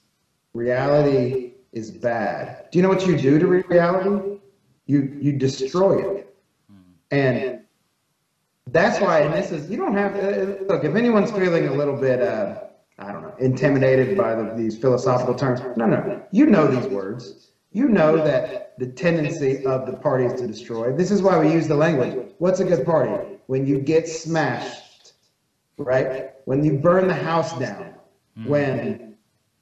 [0.53, 2.69] reality is bad.
[2.71, 4.38] Do you know what you do to reality?
[4.89, 6.35] You you destroy it,
[7.11, 7.61] and
[8.71, 11.95] that's why, and this is, you don't have to, look, if anyone's feeling a little
[11.95, 12.61] bit, uh,
[12.97, 17.51] I don't know, intimidated by the, these philosophical terms, no, no, you know these words.
[17.71, 20.91] You know that the tendency of the party is to destroy.
[20.95, 22.33] This is why we use the language.
[22.39, 23.37] What's a good party?
[23.45, 25.13] When you get smashed,
[25.77, 26.31] right?
[26.45, 27.93] When you burn the house down.
[28.45, 29.17] When,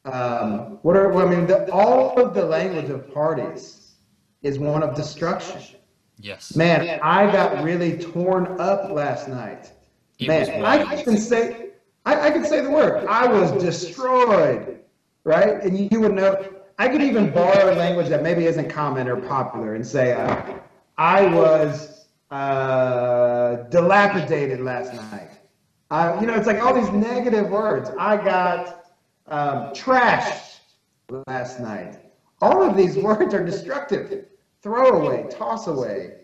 [0.06, 3.87] um, what are, I mean, the, all of the language of parties
[4.42, 5.62] is one of destruction.
[6.20, 6.56] Yes.
[6.56, 9.72] Man, I got really torn up last night.
[10.20, 11.70] It Man, I can say
[12.06, 13.06] I, I can say the word.
[13.08, 14.80] I was destroyed.
[15.24, 15.62] Right?
[15.62, 16.42] And you, you, would know
[16.80, 20.42] I could even borrow a language that maybe isn't common or popular and say uh,
[20.98, 25.32] I was uh, dilapidated last night.
[25.92, 27.90] Uh, you know, it's like all these negative words.
[28.00, 28.86] I got
[29.28, 30.60] um, trashed
[31.28, 31.98] last night.
[32.42, 34.28] All of these words are destructive
[34.62, 36.16] throw away, toss away,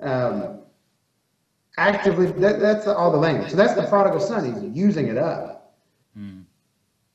[0.00, 0.60] um,
[1.76, 2.26] actively.
[2.26, 3.50] That, that's all the language.
[3.50, 4.52] So that's the prodigal son.
[4.52, 5.74] He's using it up.
[6.18, 6.44] Mm.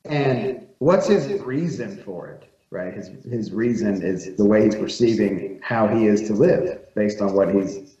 [0.04, 2.44] And what's his reason for it?
[2.70, 2.92] Right.
[2.92, 7.32] His his reason is the way he's perceiving how he is to live based on
[7.32, 7.96] what he's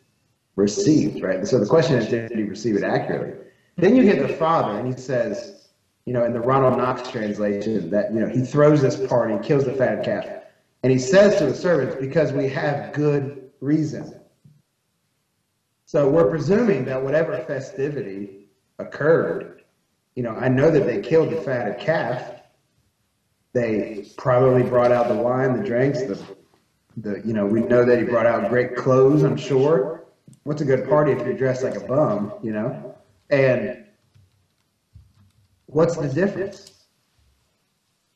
[0.56, 1.22] received.
[1.22, 1.46] Right.
[1.46, 3.34] So the question is, did he receive it accurately?
[3.76, 5.68] Then you get the father, and he says,
[6.04, 9.64] you know, in the Ronald Knox translation, that you know he throws this party, kills
[9.64, 10.26] the fat calf
[10.82, 14.20] and he says to the servants, because we have good reason.
[15.86, 19.62] So we're presuming that whatever festivity occurred,
[20.14, 22.42] you know, I know that they killed the fatted calf.
[23.52, 26.22] They probably brought out the wine, the drinks, the,
[26.98, 30.04] the, you know, we know that he brought out great clothes, I'm sure.
[30.44, 32.96] What's a good party if you're dressed like a bum, you know?
[33.30, 33.84] And
[35.66, 36.72] what's the difference?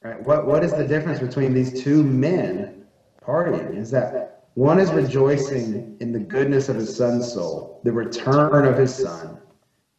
[0.03, 0.21] Right?
[0.27, 2.85] What, what is the difference between these two men
[3.25, 8.67] partying is that one is rejoicing in the goodness of his son's soul, the return
[8.67, 9.39] of his son,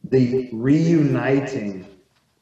[0.04, 1.86] the reuniting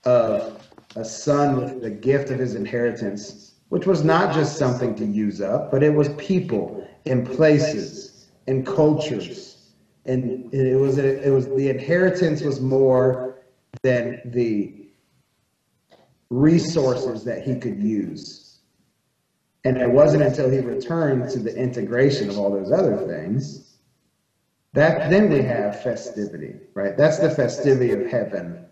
[0.05, 5.07] of a son with the gift of his inheritance, which was not just something to
[5.07, 9.71] use up, but it was people and places and cultures.
[10.05, 13.39] And it was it was the inheritance was more
[13.83, 14.82] than the
[16.33, 18.59] resources that he could use.
[19.65, 23.77] And it wasn't until he returned to the integration of all those other things
[24.73, 26.97] that then we have festivity, right?
[26.97, 28.65] That's the festivity of heaven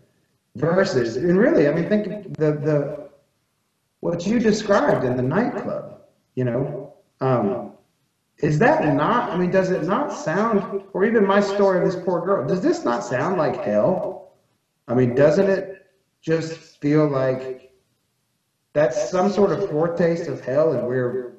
[0.57, 3.11] versus, and really, I mean, think the the
[4.01, 6.01] what you described in the nightclub,
[6.35, 7.73] you know, um,
[8.38, 9.31] is that not?
[9.31, 12.62] I mean, does it not sound, or even my story of this poor girl, does
[12.62, 14.33] this not sound like hell?
[14.88, 15.79] I mean, doesn't it
[16.20, 17.72] just feel like
[18.72, 21.35] that's some sort of foretaste of hell, and we're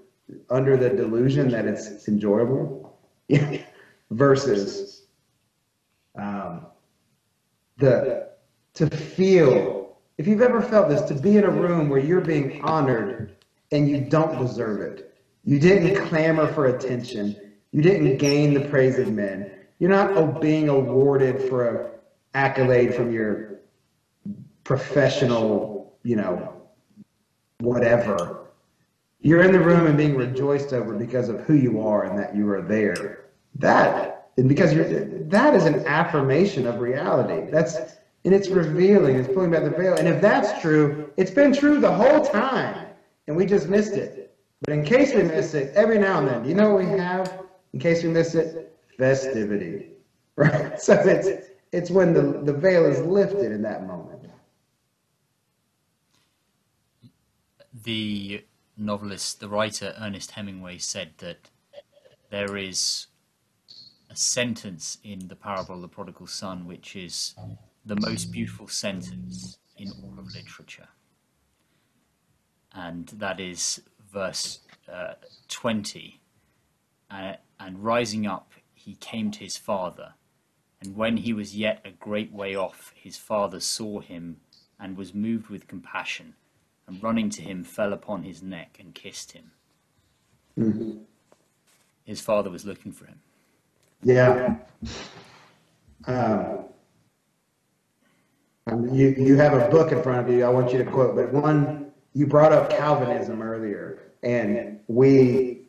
[0.49, 2.99] under the delusion that it's enjoyable,
[4.11, 5.05] versus
[6.15, 6.65] um,
[7.77, 8.31] the
[8.73, 12.61] to feel, if you've ever felt this, to be in a room where you're being
[12.63, 13.35] honored
[13.71, 15.13] and you don't deserve it.
[15.43, 17.35] You didn't clamor for attention.
[17.71, 19.51] You didn't gain the praise of men.
[19.79, 21.91] You're not being awarded for an
[22.33, 23.60] accolade from your
[24.63, 26.61] professional, you know,
[27.59, 28.47] whatever.
[29.19, 32.35] You're in the room and being rejoiced over because of who you are and that
[32.35, 33.25] you are there.
[33.55, 34.85] That, and because you're,
[35.29, 37.49] that is an affirmation of reality.
[37.51, 37.77] That's
[38.23, 39.95] and it's revealing, it's pulling back the veil.
[39.95, 42.87] And if that's true, it's been true the whole time,
[43.27, 44.35] and we just missed it.
[44.61, 47.41] But in case we miss it, every now and then, you know what we have?
[47.73, 49.87] In case we miss it, festivity,
[50.35, 50.79] right?
[50.79, 54.20] So it's it's when the, the veil is lifted in that moment.
[57.83, 58.45] The
[58.77, 61.49] novelist, the writer Ernest Hemingway said that
[62.29, 63.07] there is
[64.09, 67.33] a sentence in the parable of the prodigal son which is
[67.85, 70.89] the most beautiful sentence in all of literature.
[72.73, 74.59] And that is verse
[74.91, 75.13] uh,
[75.47, 76.21] 20.
[77.09, 80.13] Uh, and rising up, he came to his father.
[80.81, 84.37] And when he was yet a great way off, his father saw him
[84.79, 86.35] and was moved with compassion,
[86.87, 89.51] and running to him, fell upon his neck and kissed him.
[90.57, 90.91] Mm-hmm.
[92.03, 93.19] His father was looking for him.
[94.03, 94.55] Yeah.
[96.05, 96.65] Um,
[98.93, 101.31] you, you have a book in front of you I want you to quote, but
[101.33, 105.61] one, you brought up Calvinism earlier, and we,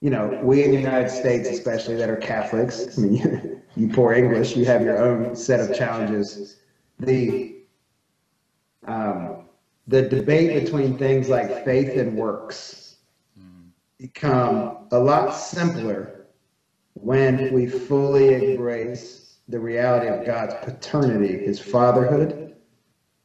[0.00, 3.88] you know, we in the United States, especially that are Catholics, I mean, you, you
[3.88, 6.58] poor English, you have your own set of challenges.
[6.98, 7.51] The,
[9.86, 12.96] the debate between things like faith and works
[13.98, 16.26] become a lot simpler
[16.94, 22.56] when we fully embrace the reality of God's paternity, his fatherhood,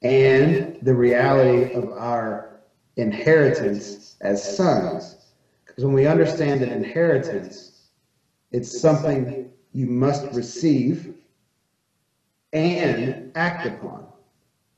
[0.02, 2.62] and the reality of our
[2.96, 5.34] inheritance as sons.
[5.66, 7.90] Because when we understand an inheritance,
[8.52, 11.14] it's something you must receive
[12.54, 14.08] and act upon.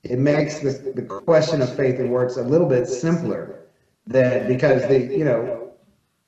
[0.03, 3.59] It makes the, the question of faith and works a little bit simpler
[4.07, 5.71] than because the, you know,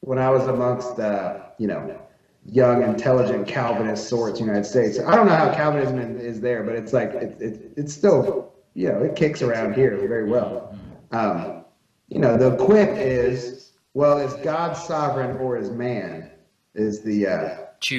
[0.02, 1.98] when I was amongst, uh, you know,
[2.46, 5.00] young, intelligent Calvinist sorts United States.
[5.00, 8.90] I don't know how Calvinism is there, but it's like it, it, it's still you
[8.90, 10.76] know it kicks around here very well.
[11.12, 11.66] Um,
[12.10, 16.32] you know the quip is well, is God sovereign or is man?
[16.74, 17.58] Is the uh.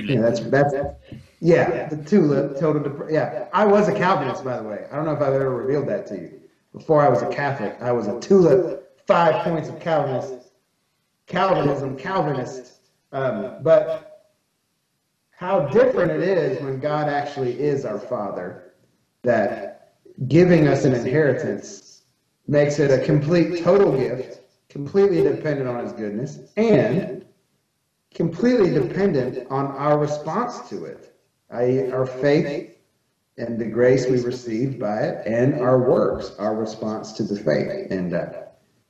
[0.08, 0.74] You know, that's that's
[1.42, 2.82] yeah the tulip total.
[2.82, 4.86] Dep- yeah, I was a Calvinist by the way.
[4.90, 6.40] I don't know if I've ever revealed that to you.
[6.72, 8.78] Before I was a Catholic, I was a tulip.
[9.06, 10.52] Five points of Calvinist,
[11.26, 12.74] Calvinism, Calvinist.
[13.10, 14.30] Um, but
[15.32, 18.74] how different it is when God actually is our Father,
[19.22, 19.96] that
[20.28, 22.02] giving us an inheritance
[22.46, 27.24] makes it a complete, total gift, completely dependent on His goodness, and
[28.14, 31.11] completely dependent on our response to it,
[31.52, 32.76] i.e., our faith
[33.38, 37.90] and the grace we received by it, and our works, our response to the faith.
[37.90, 38.26] And uh,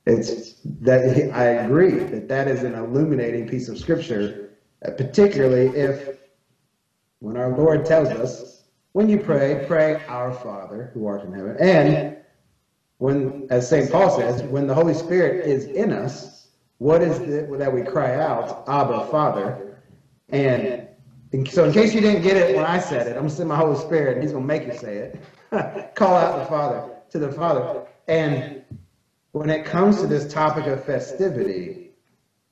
[0.07, 4.51] it's that I agree that that is an illuminating piece of scripture,
[4.85, 6.19] uh, particularly if
[7.21, 11.57] when our Lord tells us, when you pray, pray our Father who art in heaven.
[11.61, 12.17] And
[12.99, 13.91] when, as St.
[13.91, 16.49] Paul says, when the Holy Spirit is in us,
[16.79, 18.65] what is it that we cry out?
[18.67, 19.79] Abba, Father.
[20.31, 20.89] And
[21.51, 23.49] so, in case you didn't get it when I said it, I'm going to send
[23.49, 25.95] my Holy Spirit, and He's going to make you say it.
[25.95, 27.87] Call out the Father to the Father.
[28.07, 28.63] And
[29.33, 31.93] when it comes to this topic of festivity,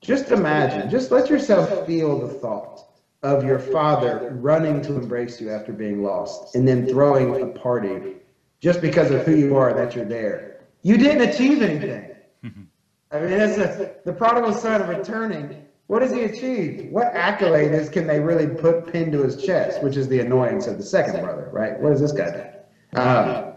[0.00, 2.86] just imagine, just let yourself feel the thought
[3.22, 8.16] of your father running to embrace you after being lost and then throwing a party
[8.60, 10.64] just because of who you are that you're there.
[10.82, 12.10] You didn't achieve anything.
[13.12, 15.66] I mean, that's a, the prodigal son returning.
[15.90, 16.92] What has he achieved?
[16.92, 20.76] What accolades can they really put pin to his chest, which is the annoyance of
[20.76, 21.80] the second brother, right?
[21.80, 22.46] What has this guy done?
[22.94, 23.54] Um,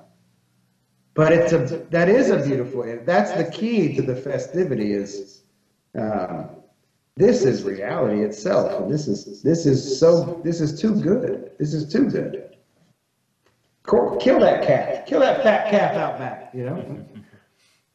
[1.13, 1.59] but it's a
[1.91, 3.01] that is a beautiful.
[3.05, 4.93] That's the key to the festivity.
[4.93, 5.43] Is
[5.93, 6.49] um,
[7.15, 11.51] this is reality itself, and this is this is so this is too good.
[11.59, 12.55] This is too good.
[13.87, 15.05] Kill that calf.
[15.05, 16.49] Kill that fat calf out back.
[16.55, 17.05] You know.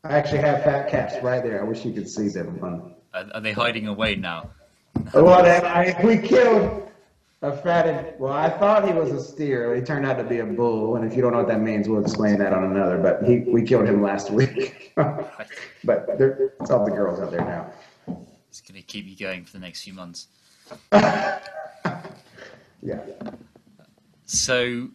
[0.05, 1.61] I actually have fat calves right there.
[1.61, 2.95] I wish you could see them.
[3.15, 4.51] Are, are they hiding away now?
[5.15, 6.91] well, I, we killed
[7.43, 8.15] a fatted.
[8.19, 9.75] Well, I thought he was a steer.
[9.75, 10.97] He turned out to be a bull.
[10.97, 12.99] And if you don't know what that means, we'll explain that on another.
[12.99, 14.93] But he, we killed him last week.
[14.97, 17.73] but it's all the girls out there now.
[18.49, 20.29] It's going to keep you going for the next few months.
[20.93, 21.41] yeah.
[24.25, 24.89] So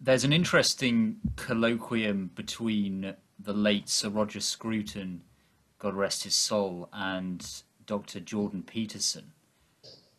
[0.00, 5.22] there's an interesting colloquium between the late Sir Roger Scruton,
[5.78, 8.20] God rest his soul, and Dr.
[8.20, 9.32] Jordan Peterson.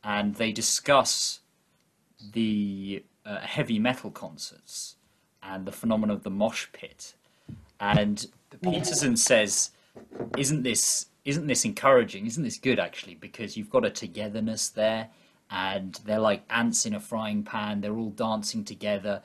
[0.03, 1.39] And they discuss
[2.33, 4.95] the uh, heavy metal concerts
[5.43, 7.13] and the phenomenon of the mosh pit.
[7.79, 8.25] And
[8.61, 9.71] Peterson says,
[10.37, 12.25] "Isn't this isn't this encouraging?
[12.25, 13.15] Isn't this good actually?
[13.15, 15.09] Because you've got a togetherness there,
[15.51, 17.81] and they're like ants in a frying pan.
[17.81, 19.21] They're all dancing together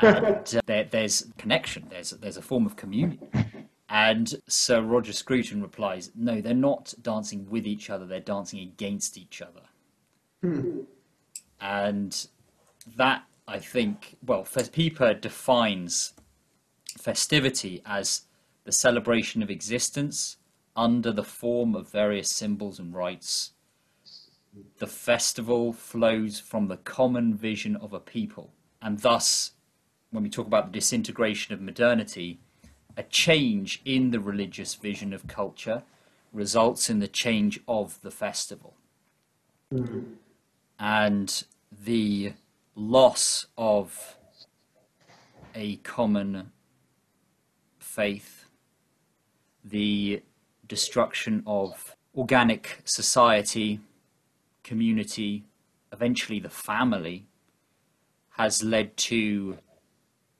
[0.00, 1.86] and uh, there, there's connection.
[1.90, 3.61] There's there's a form of communion.
[3.94, 8.06] And Sir Roger Scruton replies, "No, they're not dancing with each other.
[8.06, 9.64] They're dancing against each other."
[10.40, 10.84] Hmm.
[11.60, 12.26] And
[12.96, 16.14] that I think, well, Pieper defines
[16.96, 18.22] festivity as
[18.64, 20.38] the celebration of existence
[20.74, 23.52] under the form of various symbols and rites.
[24.78, 29.52] The festival flows from the common vision of a people, and thus
[30.10, 32.40] when we talk about the disintegration of modernity,
[32.96, 35.82] a change in the religious vision of culture
[36.32, 38.74] results in the change of the festival.
[39.72, 40.00] Mm-hmm.
[40.78, 41.44] And
[41.84, 42.32] the
[42.74, 44.16] loss of
[45.54, 46.52] a common
[47.78, 48.46] faith,
[49.64, 50.22] the
[50.66, 53.80] destruction of organic society,
[54.64, 55.44] community,
[55.92, 57.26] eventually the family,
[58.30, 59.58] has led to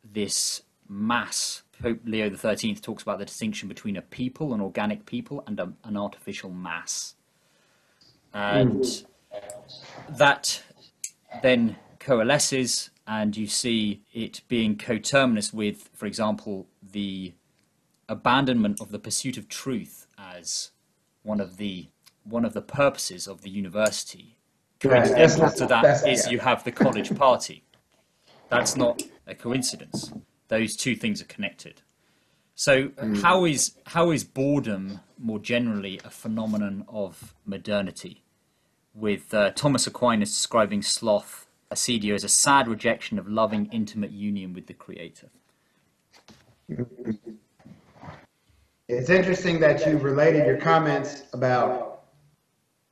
[0.02, 1.62] this mass.
[1.82, 5.72] Pope Leo XIII talks about the distinction between a people, an organic people, and a,
[5.84, 7.14] an artificial mass.
[8.32, 10.16] And Ooh.
[10.16, 10.62] that
[11.42, 17.32] then coalesces, and you see it being coterminous with, for example, the
[18.08, 20.70] abandonment of the pursuit of truth as
[21.22, 21.88] one of the
[22.24, 24.36] one of the purposes of the university.
[24.78, 27.64] Coincidental to that is you have the college party.
[28.48, 30.12] That's not a coincidence.
[30.52, 31.80] Those two things are connected.
[32.54, 33.22] So mm.
[33.22, 38.22] how is how is boredom more generally a phenomenon of modernity?
[38.94, 44.52] With uh, Thomas Aquinas describing sloth, acedia, as a sad rejection of loving intimate union
[44.52, 45.30] with the Creator.
[48.88, 52.02] It's interesting that you related your comments about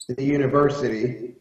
[0.08, 1.34] the university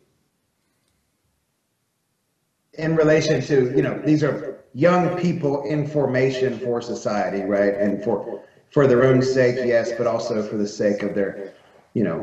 [2.73, 7.73] in relation to you know these are young people in formation for society, right?
[7.73, 11.53] And for for their own sake, yes, but also for the sake of their,
[11.93, 12.19] you know,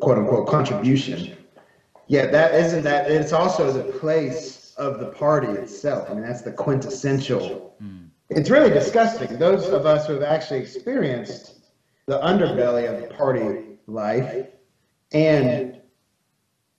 [0.00, 1.36] quote unquote contribution.
[2.08, 3.10] Yeah, that isn't that.
[3.10, 6.08] It's also the place of the party itself.
[6.10, 7.76] I mean, that's the quintessential.
[7.82, 8.08] Mm.
[8.30, 9.38] It's really disgusting.
[9.38, 11.60] Those of us who have actually experienced
[12.06, 14.46] the underbelly of the party life
[15.12, 15.79] and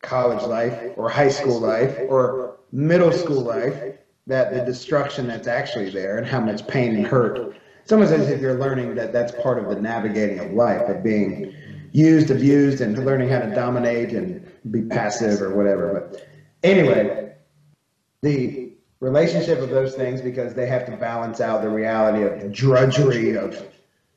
[0.02, 3.98] college life or high school life or middle school life
[4.28, 7.56] that the destruction that's actually there and how much pain and hurt.
[7.84, 11.04] It's almost as if you're learning that that's part of the navigating of life, of
[11.04, 11.54] being
[11.92, 16.10] used, abused, and learning how to dominate and be passive or whatever.
[16.12, 16.28] But
[16.64, 17.34] anyway,
[18.22, 22.48] the relationship of those things because they have to balance out the reality of the
[22.48, 23.68] drudgery of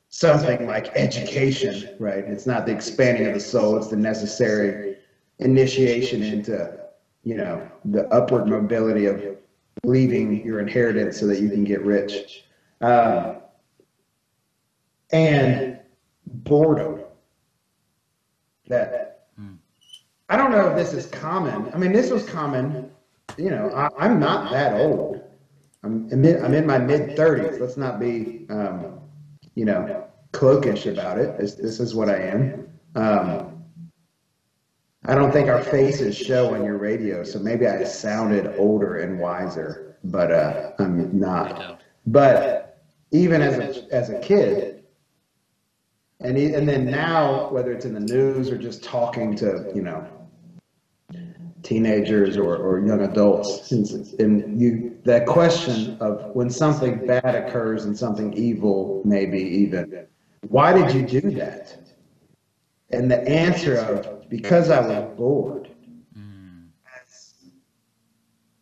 [0.09, 2.23] something like education, right?
[2.23, 4.94] It's not the expanding of the soul, it's the necessary
[5.39, 6.77] initiation into,
[7.23, 9.23] you know, the upward mobility of
[9.83, 12.45] leaving your inheritance so that you can get rich.
[12.81, 13.37] Um,
[15.11, 15.79] and
[16.25, 17.01] boredom.
[18.67, 19.53] That hmm.
[20.29, 21.71] I don't know if this is common.
[21.73, 22.91] I mean, this was common.
[23.37, 25.21] You know, I, am not that old.
[25.83, 27.59] I'm, I'm in, I'm in my mid 30s.
[27.59, 28.99] Let's not be, um,
[29.55, 31.37] you know, cloakish about it.
[31.37, 32.67] This, this is what I am.
[32.95, 33.54] Um,
[35.07, 39.19] I don't think our faces show on your radio, so maybe I sounded older and
[39.19, 41.81] wiser, but uh, I'm not.
[42.07, 42.81] But
[43.11, 44.83] even as a, as a kid,
[46.21, 49.83] and, he, and then now, whether it's in the news or just talking to, you
[49.83, 50.07] know,
[51.61, 57.95] teenagers or, or young adults, and you, that question of when something bad occurs and
[57.95, 60.07] something evil, maybe even,
[60.47, 61.77] why did you do that?
[62.91, 65.69] And the answer of, because I was bored.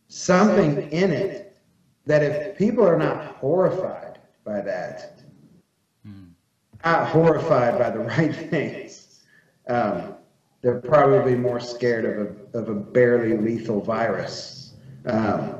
[0.07, 1.57] Something in it
[2.05, 5.22] that if people are not horrified by that,
[6.86, 9.22] not horrified by the right things,
[9.68, 10.16] um,
[10.61, 14.76] they're probably more scared of a, of a barely lethal virus.
[15.05, 15.55] Um,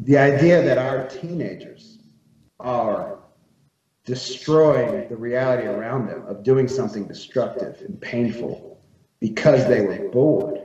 [0.00, 1.98] the idea that our teenagers
[2.60, 3.21] are
[4.04, 8.80] destroying the reality around them of doing something destructive and painful
[9.20, 10.62] because they were bored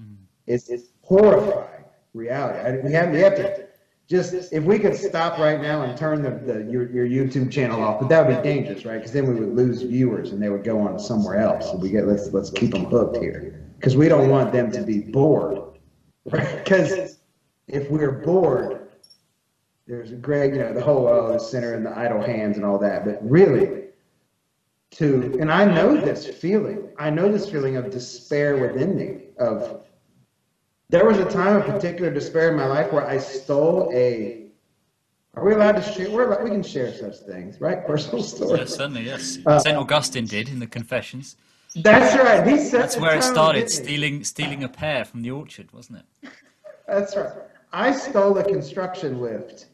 [0.00, 0.16] mm.
[0.46, 2.58] is, is horrifying reality.
[2.58, 3.66] I, we, have, we have to
[4.08, 7.82] just, if we could stop right now and turn the, the your, your YouTube channel
[7.82, 8.96] off, but that would be dangerous, right?
[8.96, 11.66] Because then we would lose viewers and they would go on to somewhere else.
[11.66, 13.62] So we get, let's, let's keep them hooked here.
[13.78, 15.60] Because we don't want them to be bored,
[16.24, 16.64] right?
[16.64, 17.18] Because
[17.68, 18.79] if we're bored,
[19.90, 22.64] there's a great, you know, the whole oh, the sinner and the idle hands and
[22.64, 23.04] all that.
[23.04, 23.88] But really,
[24.92, 26.90] to and I know this feeling.
[26.96, 29.22] I know this feeling of despair within me.
[29.38, 29.84] Of
[30.90, 34.46] there was a time of particular despair in my life where I stole a.
[35.34, 36.08] Are we allowed to share?
[36.08, 37.84] We're, we can share such things, right?
[37.92, 38.60] Personal stories.
[38.60, 39.38] Yes, certainly, yes.
[39.44, 41.36] Uh, Saint Augustine did in the Confessions.
[41.74, 42.46] That's right.
[42.46, 43.68] He said that's where it started.
[43.70, 46.30] Stealing, stealing a pear from the orchard, wasn't it?
[46.86, 47.32] That's right.
[47.72, 49.66] I stole a construction lift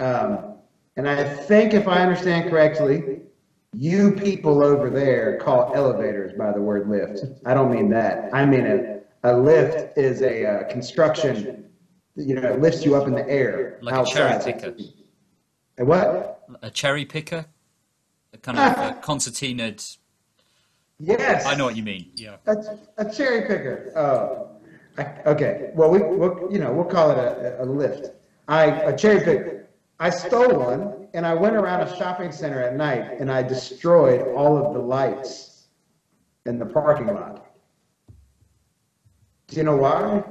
[0.00, 0.56] um,
[0.96, 3.20] and I think if I understand correctly,
[3.72, 7.24] you people over there call elevators by the word lift.
[7.46, 8.34] I don't mean that.
[8.34, 11.70] I mean a, a lift is a uh, construction,
[12.16, 13.78] you know, it lifts you up in the air.
[13.82, 14.40] Like outside.
[14.40, 14.76] a cherry picker.
[15.78, 16.48] A what?
[16.62, 17.46] A cherry picker?
[18.32, 19.98] A kind of a concertinaed.
[20.98, 21.46] Yes.
[21.46, 22.10] I know what you mean.
[22.16, 22.36] Yeah.
[22.46, 22.56] A,
[22.98, 23.92] a cherry picker.
[23.96, 24.48] Oh.
[24.98, 25.70] I, okay.
[25.74, 28.08] Well, we, we'll, you know, we'll call it a, a lift.
[28.48, 29.59] I, a cherry picker.
[30.00, 34.22] I stole one and I went around a shopping center at night and I destroyed
[34.34, 35.68] all of the lights
[36.46, 37.46] in the parking lot.
[39.48, 40.24] Do you know why?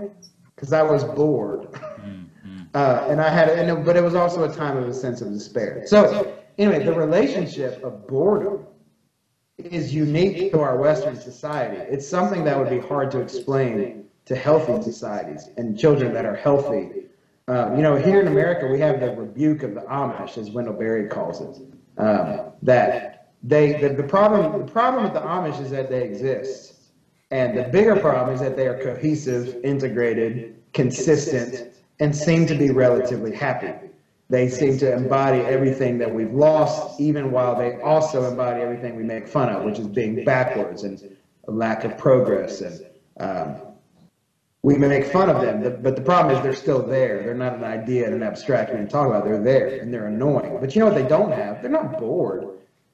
[0.55, 1.71] Because I was bored.
[1.71, 2.63] Mm-hmm.
[2.73, 5.21] Uh, and I had, and it, but it was also a time of a sense
[5.21, 5.83] of despair.
[5.85, 8.65] So, anyway, the relationship of boredom
[9.59, 11.77] is unique to our Western society.
[11.77, 16.35] It's something that would be hard to explain to healthy societies and children that are
[16.35, 17.08] healthy
[17.49, 20.75] um, you know, here in America, we have the rebuke of the Amish, as Wendell
[20.75, 21.57] Berry calls it.
[21.97, 26.75] Um, that they, the, the problem, the problem with the Amish is that they exist,
[27.31, 32.69] and the bigger problem is that they are cohesive, integrated, consistent, and seem to be
[32.69, 33.73] relatively happy.
[34.29, 39.03] They seem to embody everything that we've lost, even while they also embody everything we
[39.03, 42.85] make fun of, which is being backwards and a lack of progress and
[43.19, 43.55] um,
[44.61, 47.23] we may make fun of them, but the problem is they're still there.
[47.23, 49.23] They're not an idea and an abstract we can talk about.
[49.23, 50.57] They're there and they're annoying.
[50.59, 51.61] But you know what they don't have?
[51.61, 52.45] They're not bored.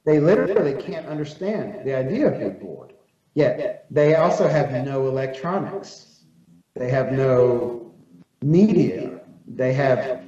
[0.04, 2.92] They literally can't understand the idea of being bored.
[3.34, 6.22] Yet they also have no electronics.
[6.74, 7.92] They have no
[8.42, 9.20] media.
[9.48, 10.22] They have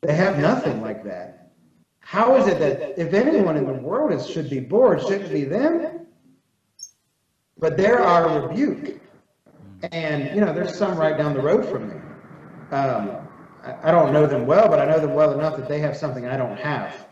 [0.00, 1.52] they have nothing like that.
[2.00, 5.32] How is it that if anyone in the world is, should be bored, shouldn't it
[5.32, 6.06] be them?
[7.58, 9.01] But they're our rebuke.
[9.90, 11.94] And, you know, there's some right down the road from me.
[12.70, 13.16] Um,
[13.64, 15.96] I, I don't know them well, but I know them well enough that they have
[15.96, 17.06] something I don't have.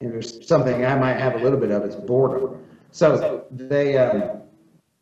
[0.00, 2.64] And there's something I might have a little bit of, it's boredom.
[2.90, 4.40] So they um,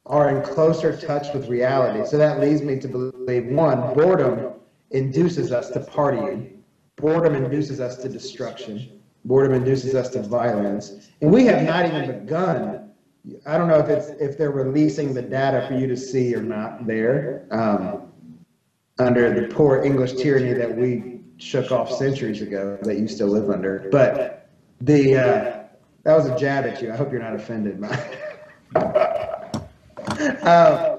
[0.06, 2.08] are in closer touch with reality.
[2.08, 4.54] So that leads me to believe, one, boredom
[4.90, 6.56] induces us to partying.
[6.96, 9.00] Boredom induces us to destruction.
[9.24, 11.08] Boredom induces us to violence.
[11.20, 12.81] And we have not even begun
[13.46, 16.42] I don't know if it's if they're releasing the data for you to see or
[16.42, 18.12] not there um,
[18.98, 23.48] under the poor English tyranny that we shook off centuries ago that you still live
[23.48, 23.88] under.
[23.92, 24.48] But
[24.80, 25.62] the uh,
[26.02, 26.92] that was a jab at you.
[26.92, 28.18] I hope you're not offended by.
[30.42, 30.98] uh,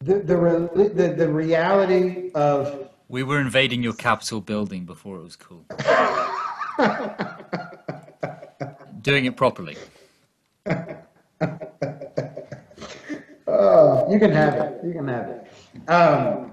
[0.00, 5.36] the, the, the, the reality of we were invading your Capitol building before it was
[5.36, 5.64] cool.
[9.02, 9.76] doing it properly.
[10.66, 10.98] Oh,
[14.10, 14.80] you can have it.
[14.84, 15.90] You can have it.
[15.90, 16.52] Um,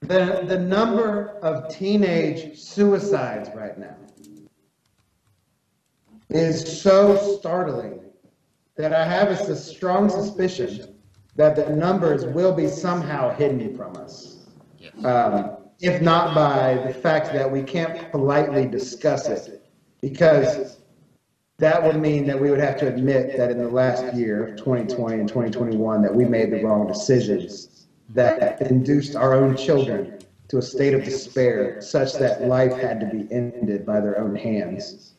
[0.00, 3.96] the the number of teenage suicides right now
[6.28, 8.00] is so startling
[8.76, 10.94] that I have a strong suspicion
[11.36, 14.46] that the numbers will be somehow hidden from us.
[15.04, 19.62] Um, if not by the fact that we can't politely discuss it,
[20.00, 20.75] because
[21.58, 24.56] that would mean that we would have to admit that in the last year of
[24.56, 30.58] 2020 and 2021, that we made the wrong decisions that induced our own children to
[30.58, 35.14] a state of despair such that life had to be ended by their own hands.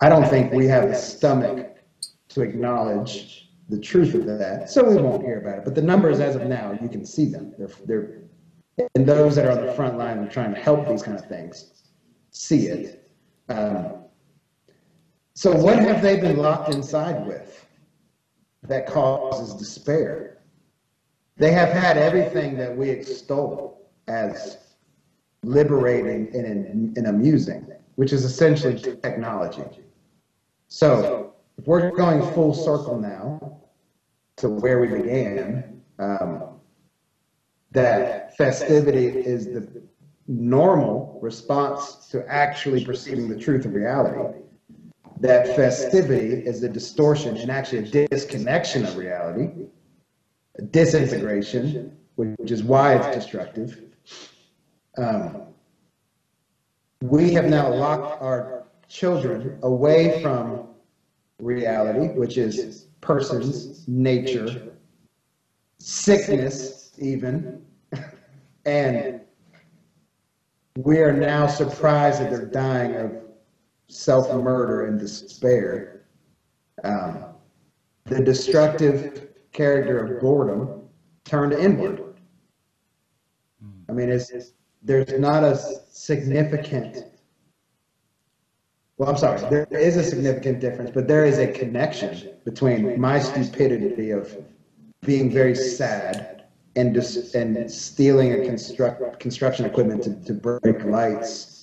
[0.00, 1.76] I don't think we have the stomach
[2.28, 5.64] to acknowledge the truth of that, so we won't hear about it.
[5.64, 7.52] But the numbers as of now, you can see them.
[7.58, 8.22] They're, they're,
[8.94, 11.26] and those that are on the front line of trying to help these kind of
[11.26, 11.82] things
[12.30, 13.10] see it.
[13.48, 13.97] Um,
[15.38, 17.64] so what have they been locked inside with
[18.64, 20.38] that causes despair?
[21.36, 24.58] They have had everything that we extol as
[25.44, 29.62] liberating and, and amusing, which is essentially technology.
[30.66, 33.60] So if we're going full circle now
[34.38, 36.58] to where we began, um,
[37.70, 39.84] that festivity is the
[40.26, 44.40] normal response to actually perceiving the truth of reality.
[45.20, 49.50] That festivity is a distortion and actually a disconnection of reality,
[50.58, 53.80] a disintegration, which is why it's destructive.
[54.96, 55.42] Um,
[57.02, 60.68] we have now locked our children away from
[61.40, 64.72] reality, which is persons, nature,
[65.78, 67.64] sickness, even.
[68.66, 69.22] And
[70.76, 73.27] we are now surprised that they're dying of
[73.88, 76.06] self murder and despair.
[76.84, 77.24] Um,
[78.04, 80.82] the destructive character of boredom
[81.24, 82.04] turned inward.
[83.88, 85.56] I mean, it's, there's not a
[85.90, 87.04] significant,
[88.96, 93.18] well, I'm sorry, there is a significant difference, but there is a connection between my
[93.18, 94.36] stupidity of
[95.02, 96.44] being very sad
[96.76, 101.57] and just, and stealing a construct, construction equipment to, to break lights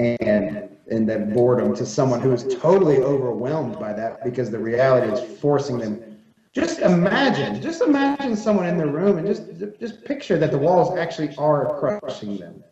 [0.00, 5.12] and, and that boredom to someone who is totally overwhelmed by that because the reality
[5.12, 6.10] is forcing them
[6.52, 9.42] just imagine, just imagine someone in the room and just
[9.78, 12.64] just picture that the walls actually are crushing them.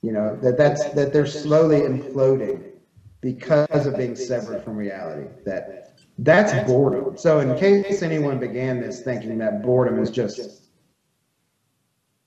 [0.00, 2.72] You know, that that's that they're slowly imploding
[3.20, 5.28] because of being severed from reality.
[5.44, 7.18] That that's boredom.
[7.18, 10.62] So in case anyone began this thinking that boredom is just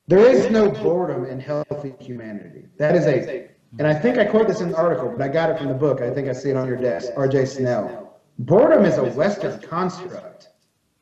[0.07, 2.65] there is no boredom in healthy humanity.
[2.78, 5.49] That is a and I think I quote this in the article, but I got
[5.49, 6.01] it from the book.
[6.01, 7.11] I think I see it on your desk.
[7.15, 7.45] R.J.
[7.45, 8.20] Snell.
[8.39, 10.49] Boredom is a Western construct.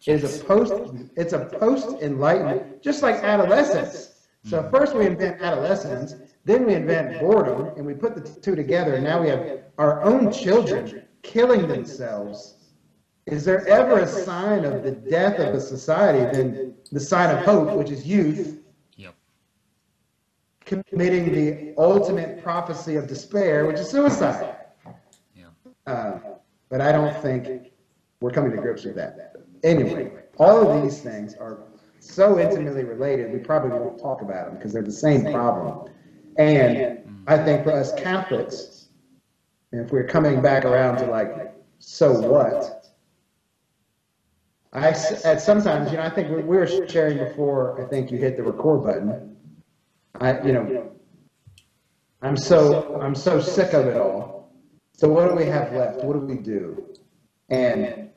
[0.05, 0.73] It is a post.
[1.15, 4.27] It's a post enlightenment, just like adolescence.
[4.43, 4.75] So mm-hmm.
[4.75, 9.03] first we invent adolescence, then we invent boredom, and we put the two together, and
[9.03, 12.55] now we have our own children killing themselves.
[13.25, 17.43] Is there ever a sign of the death of a society than the sign of
[17.43, 18.59] hope, which is youth.
[20.65, 24.55] Committing the ultimate prophecy of despair, which is suicide?
[25.35, 25.45] Yeah.
[25.85, 26.19] Uh,
[26.69, 27.71] but I don't think
[28.19, 29.35] we're coming to grips with that.
[29.63, 31.59] Anyway, all of these things are
[31.99, 35.89] so intimately related, we probably won't talk about them because they're the same problem.
[36.37, 38.89] And I think for us Catholics,
[39.71, 42.85] if we're coming back around to like, so what?
[44.73, 48.17] I, at sometimes, you know, I think we we were sharing before, I think you
[48.17, 49.34] hit the record button.
[50.19, 50.91] I, you know,
[52.21, 54.51] I'm so, I'm so sick of it all.
[54.93, 56.03] So what do we have left?
[56.03, 56.95] What do we do?
[57.49, 58.09] And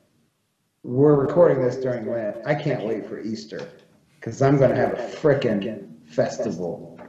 [0.83, 2.37] we're recording this during Lent.
[2.45, 3.69] I can't wait for Easter
[4.15, 6.99] because I'm going to have a frickin' festival.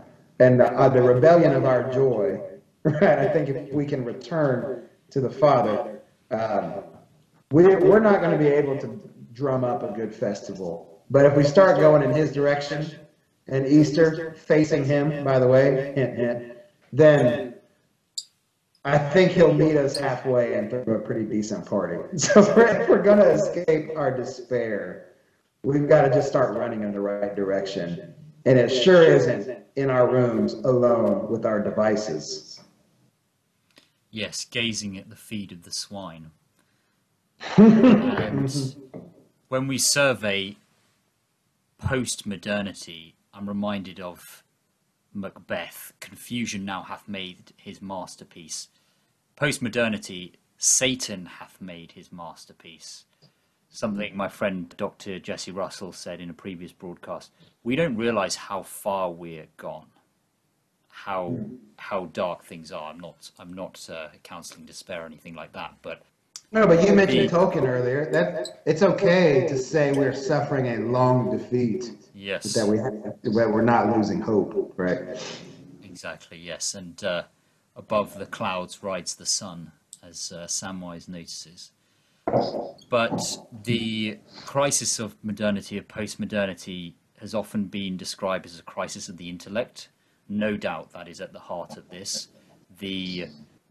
[0.41, 2.41] And uh, the rebellion of our joy,
[2.83, 3.19] right?
[3.19, 6.75] I think if we can return to the Father, um,
[7.53, 9.01] we're, we're not going to be able to
[9.33, 11.05] drum up a good festival.
[11.11, 12.91] But if we start going in His direction
[13.51, 16.57] and Easter facing Him, by the way, hint, hint,
[16.93, 17.55] then
[18.85, 21.99] I think he'll meet us halfway and throw a pretty decent party.
[22.19, 25.11] So if we're, we're gonna escape our despair,
[25.63, 28.15] we've got to just start running in the right direction.
[28.47, 32.61] And it sure isn't in our rooms alone with our devices.
[34.11, 36.31] Yes, gazing at the feed of the swine.
[37.57, 38.77] and
[39.49, 40.57] when we survey
[41.79, 44.43] post modernity, I'm reminded of
[45.13, 45.93] Macbeth.
[46.01, 48.69] Confusion now hath made his masterpiece.
[49.37, 53.05] Post modernity, Satan hath made his masterpiece.
[53.71, 55.19] Something my friend Dr.
[55.21, 57.31] Jesse Russell said in a previous broadcast.
[57.63, 59.87] We don't realize how far we're gone,
[60.89, 61.39] how
[61.77, 62.91] how dark things are.
[62.91, 66.03] I'm not I'm not uh, counseling despair or anything like that, but
[66.53, 68.11] No, but you mentioned Tolkien earlier.
[68.11, 71.93] That it's okay to say we're suffering a long defeat.
[72.13, 72.55] Yes.
[72.55, 75.01] That we that we're not losing hope, right?
[75.85, 76.39] Exactly.
[76.39, 77.23] Yes, and uh,
[77.77, 79.71] above the clouds rides the sun,
[80.03, 81.71] as uh, Samwise notices.
[82.89, 83.23] But
[83.65, 89.29] the crisis of modernity, of post-modernity, has often been described as a crisis of the
[89.29, 89.89] intellect.
[90.29, 92.29] No doubt that is at the heart of this.
[92.81, 93.29] The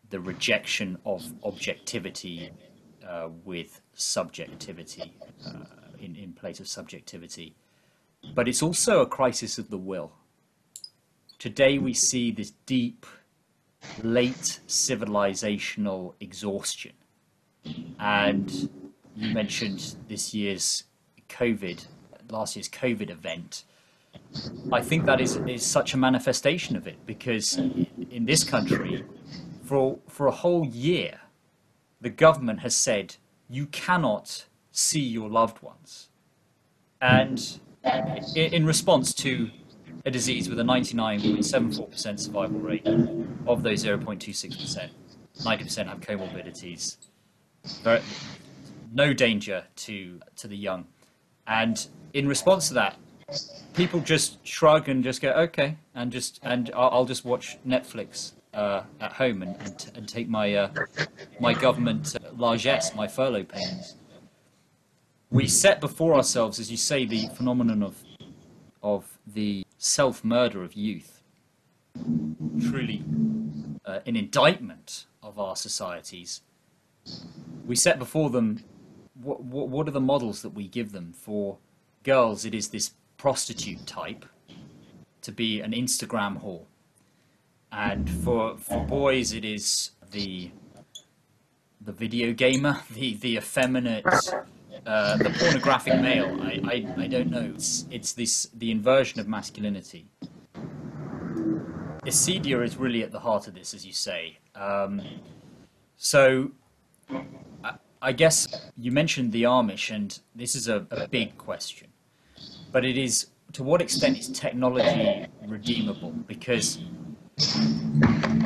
[0.10, 2.52] the rejection of objectivity
[3.10, 5.14] uh, with subjectivity
[5.46, 5.52] uh,
[6.00, 7.56] in, in place of subjectivity.
[8.36, 10.12] But it's also a crisis of the will.
[11.40, 13.06] Today we see this deep,
[14.04, 16.94] late civilizational exhaustion.
[18.00, 18.70] And
[19.16, 20.84] you mentioned this year's
[21.30, 21.86] COVID,
[22.30, 23.64] last year's COVID event.
[24.72, 29.04] I think that is, is such a manifestation of it because in this country,
[29.64, 31.20] for, for a whole year,
[32.02, 33.16] the government has said
[33.50, 36.10] you cannot see your loved ones.
[37.02, 37.60] And
[38.36, 39.50] in, response to
[40.06, 42.86] a disease with a 99.74% survival rate,
[43.48, 44.90] of those 0.26%,
[45.38, 46.98] 90% have comorbidities,
[48.94, 50.86] no danger to, to the young.
[51.48, 52.98] And in response to that,
[53.74, 58.84] people just shrug and just go, okay, and just and I'll just watch Netflix uh,
[59.00, 60.70] at home and, and, and take my uh,
[61.40, 63.96] my government uh, largesse, my furlough payments.
[65.30, 68.04] We set before ourselves, as you say, the phenomenon of
[68.82, 71.22] of the self murder of youth.
[72.60, 73.04] Truly,
[73.86, 76.42] uh, an indictment of our societies.
[77.66, 78.64] We set before them
[79.22, 81.58] what, what what are the models that we give them for
[82.04, 82.46] girls?
[82.46, 84.26] It is this prostitute type
[85.22, 86.66] to be an Instagram whore
[87.72, 90.52] and for for boys it is the
[91.82, 94.06] the video gamer, the the effeminate,
[94.86, 96.38] uh, the pornographic male.
[96.42, 97.52] I, I, I don't know.
[97.56, 100.06] It's it's this the inversion of masculinity.
[102.06, 104.38] Acedia is really at the heart of this, as you say.
[104.56, 105.02] Um,
[105.98, 106.52] so,
[107.64, 108.48] I, I, guess
[108.78, 111.90] you mentioned the Amish, and this is a, a big question.
[112.72, 116.12] But it is to what extent is technology redeemable?
[116.12, 116.80] Because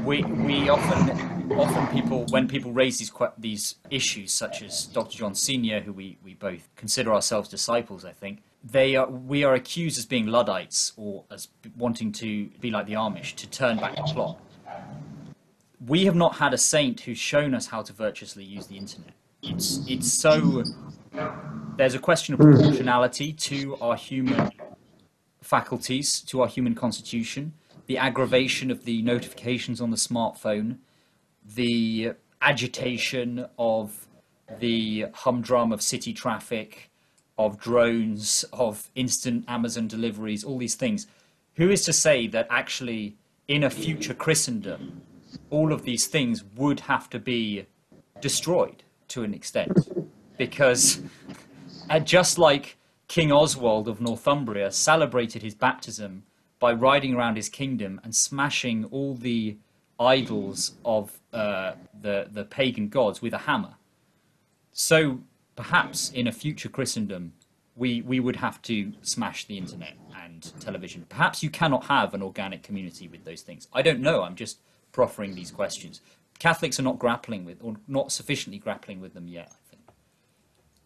[0.03, 5.17] we we often often people when people raise these these issues such as Dr.
[5.17, 9.53] John Senior, who we, we both consider ourselves disciples, I think they are we are
[9.53, 13.95] accused as being luddites or as wanting to be like the Amish to turn back
[13.95, 14.39] the clock.
[15.85, 19.13] We have not had a saint who's shown us how to virtuously use the internet.
[19.41, 20.63] It's it's so
[21.77, 24.51] there's a question of proportionality to our human
[25.41, 27.53] faculties, to our human constitution
[27.93, 30.77] the aggravation of the notifications on the smartphone,
[31.45, 34.07] the agitation of
[34.59, 36.89] the humdrum of city traffic,
[37.37, 41.05] of drones, of instant Amazon deliveries, all these things.
[41.57, 43.15] Who is to say that actually
[43.47, 45.03] in a future Christendom,
[45.51, 47.67] all of these things would have to be
[48.21, 49.87] destroyed to an extent?
[50.39, 50.99] Because
[51.91, 52.75] uh, just like
[53.07, 56.23] King Oswald of Northumbria celebrated his baptism
[56.63, 59.57] by riding around his kingdom and smashing all the
[59.99, 63.73] idols of uh, the the pagan gods with a hammer.
[64.71, 65.19] So
[65.57, 67.33] perhaps in a future Christendom,
[67.75, 71.05] we we would have to smash the internet and television.
[71.09, 73.67] Perhaps you cannot have an organic community with those things.
[73.73, 74.23] I don't know.
[74.23, 74.59] I'm just
[74.93, 75.99] proffering these questions.
[76.39, 79.51] Catholics are not grappling with, or not sufficiently grappling with them yet.
[79.51, 79.83] I think.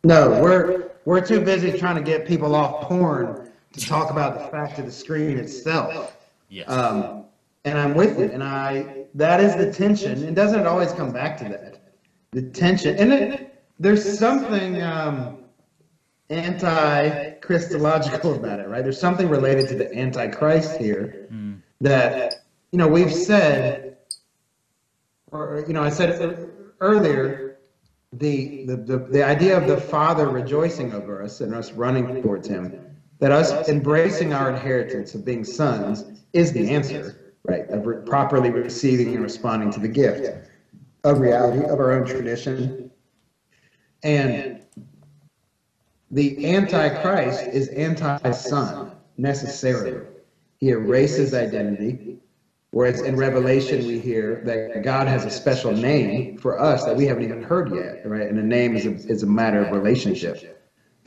[0.05, 3.46] No, we're we're too busy trying to get people off porn
[3.77, 6.17] to talk about the fact of the screen itself.
[6.49, 6.69] Yes.
[6.69, 7.25] Um,
[7.65, 8.31] and I'm with it.
[8.31, 10.23] And I that is the tension.
[10.23, 11.81] And doesn't it always come back to that?
[12.31, 12.97] The tension.
[12.97, 15.39] And it, there's something um,
[16.29, 18.83] anti-Christological about it, right?
[18.83, 21.59] There's something related to the Antichrist here mm.
[21.81, 22.35] that
[22.71, 23.97] you know we've said,
[25.31, 26.49] or you know, I said
[26.79, 27.57] earlier,
[28.13, 32.47] the the the, the idea of the Father rejoicing over us and us running towards
[32.47, 32.87] Him
[33.19, 37.67] that us embracing our inheritance of being sons is the answer, right?
[37.69, 40.47] Of re- properly receiving and responding to the gift
[41.03, 42.91] of reality of our own tradition.
[44.03, 44.61] And
[46.11, 50.05] the Antichrist is anti son necessarily.
[50.59, 52.17] He erases identity.
[52.71, 57.05] Whereas in Revelation, we hear that God has a special name for us that we
[57.05, 58.27] haven't even heard yet, right?
[58.27, 60.56] And the name is a, is a matter of relationship.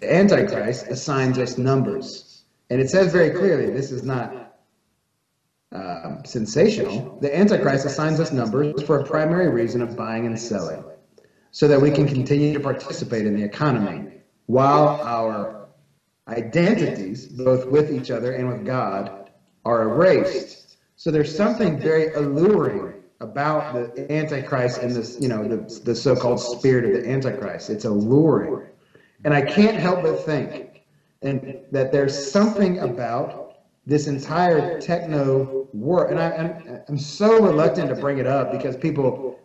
[0.01, 2.44] The Antichrist assigns us numbers.
[2.70, 4.57] And it says very clearly this is not
[5.72, 7.18] um, sensational.
[7.20, 10.82] The Antichrist assigns us numbers for a primary reason of buying and selling.
[11.53, 14.12] so that we can continue to participate in the economy
[14.46, 15.68] while our
[16.28, 19.30] identities, both with each other and with God,
[19.64, 20.76] are erased.
[20.96, 26.40] So there's something very alluring about the Antichrist and this, you know, the, the so-called
[26.40, 27.68] spirit of the Antichrist.
[27.68, 28.66] It's alluring.
[29.25, 30.71] And I can't help but think
[31.23, 36.11] and that there's something about this entire techno world.
[36.11, 39.39] And I, I'm, I'm so reluctant to bring it up because people,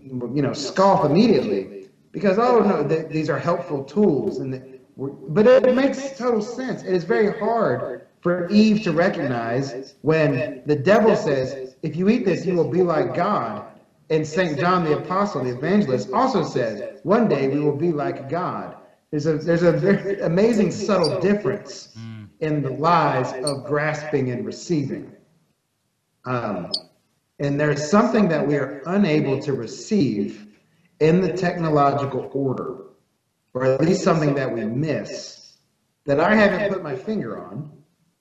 [0.00, 4.38] you know, scoff immediately because, oh, no, th- these are helpful tools.
[4.38, 6.82] and the, But it makes total sense.
[6.82, 12.24] It is very hard for Eve to recognize when the devil says, if you eat
[12.24, 13.66] this, you will be like God.
[14.10, 14.58] And St.
[14.58, 18.76] John the Apostle, the evangelist, also says, one day we will be like God.
[19.14, 21.96] There's a, there's a very amazing subtle difference
[22.40, 25.12] in the lies of grasping and receiving.
[26.24, 26.72] Um,
[27.38, 30.48] and there's something that we are unable to receive
[30.98, 32.86] in the technological order,
[33.52, 35.58] or at least something that we miss,
[36.06, 37.70] that I haven't put my finger on,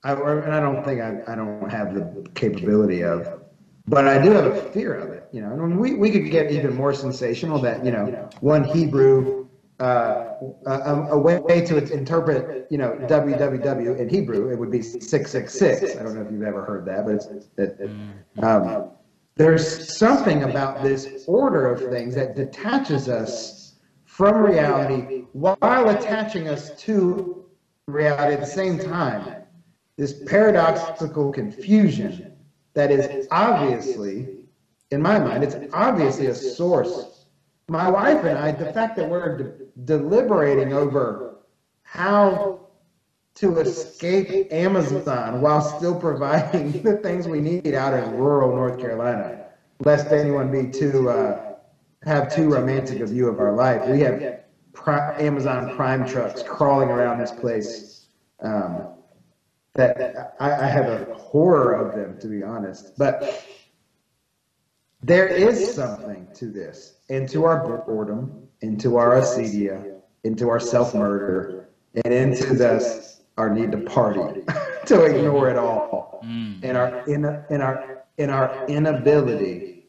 [0.03, 3.41] I, and I don't think I, I don't have the capability of,
[3.87, 5.27] but I do have a fear of it.
[5.31, 9.42] You know, and we, we could get even more sensational that, you know, one Hebrew
[9.83, 15.97] uh, a, a, way to interpret, you know, www in Hebrew, it would be 666.
[15.97, 17.27] I don't know if you've ever heard that, but it's,
[17.57, 17.89] it,
[18.41, 18.91] um,
[19.35, 23.75] there's something about this order of things that detaches us
[24.05, 27.43] from reality while attaching us to
[27.87, 29.43] reality at the same time.
[29.97, 32.37] This paradoxical confusion
[32.73, 34.45] that is obviously,
[34.91, 37.25] in my mind, it's obviously a source.
[37.67, 41.37] My wife and I, the fact that we're deliberating over
[41.83, 42.67] how
[43.35, 49.45] to escape Amazon while still providing the things we need out in rural North Carolina,
[49.79, 51.55] lest anyone be too uh,
[52.03, 53.87] have too romantic a view of our life.
[53.87, 54.41] We have
[54.85, 58.07] Amazon Prime trucks crawling around this place.
[58.41, 58.87] Um,
[59.75, 62.97] that I, I have a horror of them, to be honest.
[62.97, 63.43] But
[65.01, 71.67] there is something to this, and to our boredom, into our acedia, into our self-murder,
[72.03, 74.41] and into this our need to party,
[74.85, 76.19] to ignore it all,
[76.63, 79.85] and our in, in our in our inability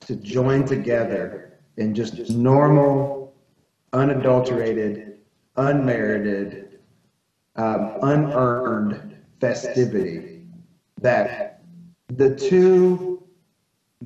[0.00, 3.34] to join together in just normal,
[3.92, 5.18] unadulterated,
[5.56, 6.78] unmerited,
[7.56, 10.46] um, unearned festivity.
[11.00, 11.62] That
[12.08, 13.22] the two,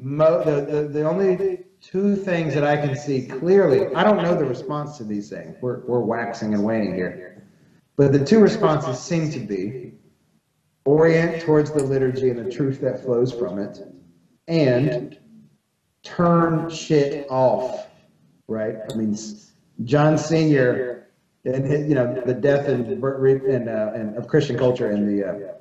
[0.00, 3.92] mo- the, the the only two things that I can see clearly.
[3.94, 5.56] I don't know the response to these things.
[5.60, 7.44] We're we're waxing and waning here,
[7.96, 9.92] but the two responses seem to be
[10.84, 13.80] orient towards the liturgy and the truth that flows from it,
[14.48, 15.18] and
[16.02, 17.88] turn shit off.
[18.48, 18.76] Right?
[18.90, 19.16] I mean,
[19.84, 20.92] John Senior
[21.44, 25.54] and you know the death and and, uh, and of Christian culture and the uh,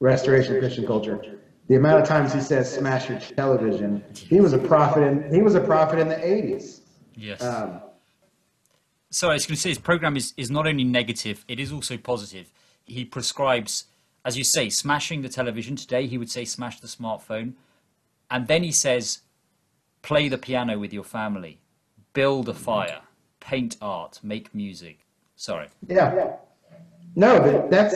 [0.00, 1.38] restoration of Christian culture.
[1.72, 5.40] The amount of times he says "smash your television," he was a prophet in he
[5.40, 6.80] was a prophet in the '80s.
[7.14, 7.42] Yes.
[7.42, 7.80] Um,
[9.08, 11.72] so I was going to say his program is, is not only negative, it is
[11.72, 12.52] also positive.
[12.84, 13.86] He prescribes,
[14.22, 15.74] as you say, smashing the television.
[15.74, 17.54] Today he would say smash the smartphone.
[18.30, 19.20] And then he says,
[20.02, 21.58] play the piano with your family,
[22.12, 23.00] build a fire,
[23.40, 25.06] paint art, make music.
[25.36, 25.68] Sorry.
[25.88, 26.36] yeah.
[27.16, 27.94] No, but that's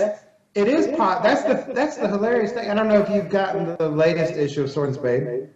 [0.56, 1.22] it is pot.
[1.22, 2.70] That's the that's the hilarious thing.
[2.70, 5.50] I don't know if you've gotten the latest issue of Sword and Spade.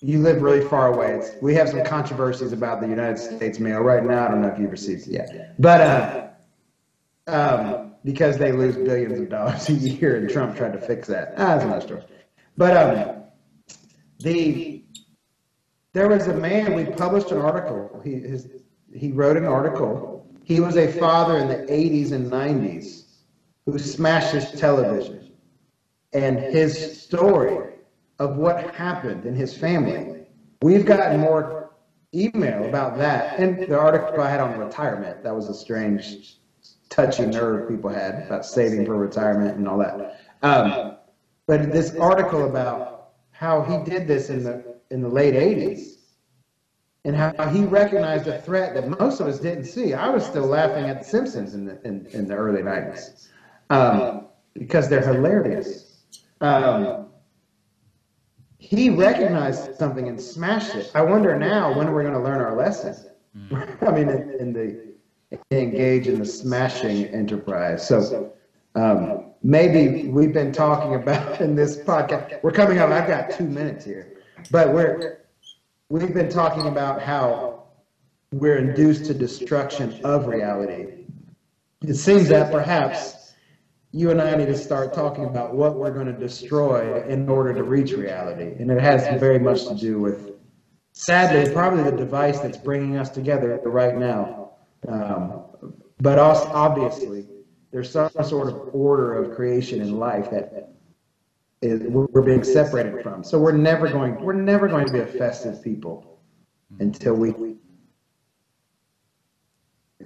[0.00, 1.14] You live really far away.
[1.14, 4.26] It's, we have some controversies about the United States mail right now.
[4.26, 6.28] I don't know if you've received it yet, but uh,
[7.26, 11.34] um, because they lose billions of dollars a year, and Trump tried to fix that.
[11.36, 12.02] Ah, that's another story.
[12.56, 13.24] But um,
[14.20, 14.84] the
[15.94, 16.74] there was a man.
[16.74, 18.00] We published an article.
[18.04, 18.48] He his
[18.94, 20.32] he wrote an article.
[20.44, 22.97] He was a father in the 80s and 90s
[23.70, 25.30] who smashed his television,
[26.14, 27.74] and his story
[28.18, 30.26] of what happened in his family.
[30.62, 31.72] We've gotten more
[32.14, 35.22] email about that, and the article I had on retirement.
[35.22, 36.38] That was a strange,
[36.88, 40.18] touchy nerve people had about saving for retirement and all that.
[40.42, 40.96] Um,
[41.46, 45.96] but this article about how he did this in the in the late 80s
[47.04, 49.92] and how he recognized a threat that most of us didn't see.
[49.92, 53.28] I was still laughing at The Simpsons in the in, in the early 90s
[53.70, 56.04] um, because they're hilarious.
[56.40, 57.06] Um,
[58.58, 60.90] he recognized something and smashed it.
[60.94, 62.94] I wonder now when we're going to learn our lesson.
[63.52, 64.88] I mean, in, in the
[65.50, 67.86] engage in the smashing enterprise.
[67.86, 68.32] So
[68.74, 72.42] um, maybe we've been talking about in this podcast.
[72.42, 72.90] We're coming up.
[72.90, 74.16] I've got two minutes here,
[74.50, 75.24] but we're
[75.90, 77.64] we've been talking about how
[78.32, 81.04] we're induced to destruction of reality.
[81.82, 83.17] It seems that perhaps
[83.92, 87.54] you and I need to start talking about what we're going to destroy in order
[87.54, 88.54] to reach reality.
[88.60, 90.32] And it has very much to do with,
[90.92, 94.52] sadly, probably the device that's bringing us together right now.
[94.86, 95.44] Um,
[96.00, 97.26] but also, obviously,
[97.70, 100.74] there's some sort of order of creation in life that
[101.62, 103.24] is, we're being separated from.
[103.24, 106.20] So we're never going, we're never going to be a festive people
[106.78, 107.56] until we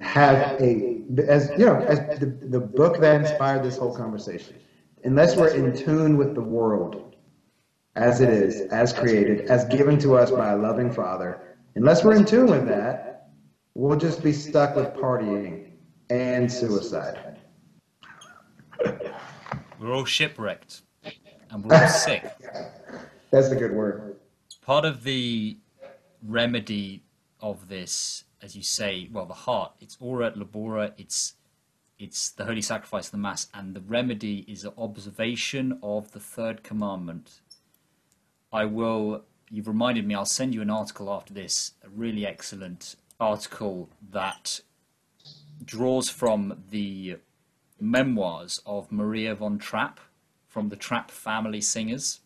[0.01, 4.55] have a, as you know, as the, the book that inspired this whole conversation,
[5.03, 7.15] unless we're in tune with the world
[7.95, 12.15] as it is, as created, as given to us by a loving Father, unless we're
[12.15, 13.29] in tune with that,
[13.75, 15.71] we'll just be stuck with partying
[16.09, 17.39] and suicide.
[19.79, 20.81] We're all shipwrecked
[21.51, 22.25] and we're all sick.
[23.31, 24.17] That's a good word.
[24.61, 25.57] Part of the
[26.25, 27.03] remedy
[27.41, 31.35] of this, as you say, well, the heart, it's ora et labora, it's
[31.97, 36.19] it's the holy sacrifice of the mass, and the remedy is an observation of the
[36.19, 37.39] third commandment.
[38.51, 39.23] I will.
[39.49, 40.15] You've reminded me.
[40.15, 41.73] I'll send you an article after this.
[41.83, 44.59] A really excellent article that
[45.63, 47.17] draws from the
[47.79, 49.99] memoirs of Maria von Trapp
[50.47, 52.19] from the Trapp family singers.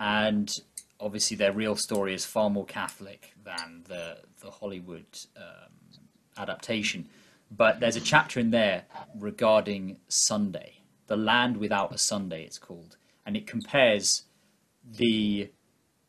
[0.00, 0.52] And
[1.00, 5.72] obviously, their real story is far more Catholic than the, the Hollywood um,
[6.36, 7.08] adaptation.
[7.50, 8.84] But there's a chapter in there
[9.18, 12.96] regarding Sunday, the land without a Sunday, it's called.
[13.24, 14.24] And it compares
[14.84, 15.50] the,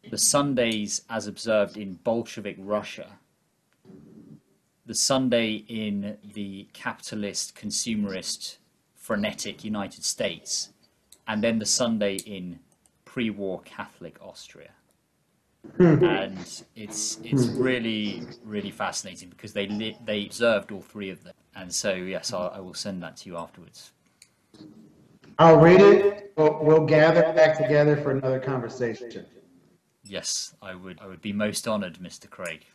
[0.10, 3.20] the Sundays as observed in Bolshevik Russia
[4.88, 8.56] the Sunday in the capitalist, consumerist,
[8.96, 10.70] frenetic United States,
[11.28, 12.60] and then the Sunday in
[13.04, 14.70] pre-war Catholic Austria.
[15.78, 16.04] Hmm.
[16.04, 17.62] and it's it's hmm.
[17.62, 22.34] really really fascinating because they li- they observed all three of them, and so yes,
[22.34, 23.92] I, I will send that to you afterwards.
[25.40, 26.34] I'll read it.
[26.36, 29.26] We'll, we'll gather back together for another conversation.
[30.04, 32.30] Yes, I would I would be most honoured, Mr.
[32.30, 32.66] Craig.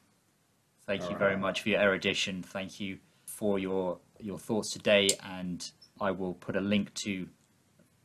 [0.87, 2.43] Thank you very much for your erudition.
[2.43, 5.71] Thank you for your your thoughts today, and
[6.01, 7.29] I will put a link to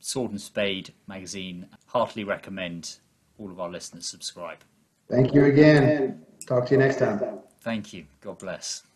[0.00, 1.68] Sword and Spade magazine.
[1.86, 2.98] Heartily recommend
[3.38, 4.58] all of our listeners subscribe.
[5.10, 6.24] Thank you again.
[6.46, 7.40] Talk to you next time.
[7.60, 8.06] Thank you.
[8.20, 8.87] God bless.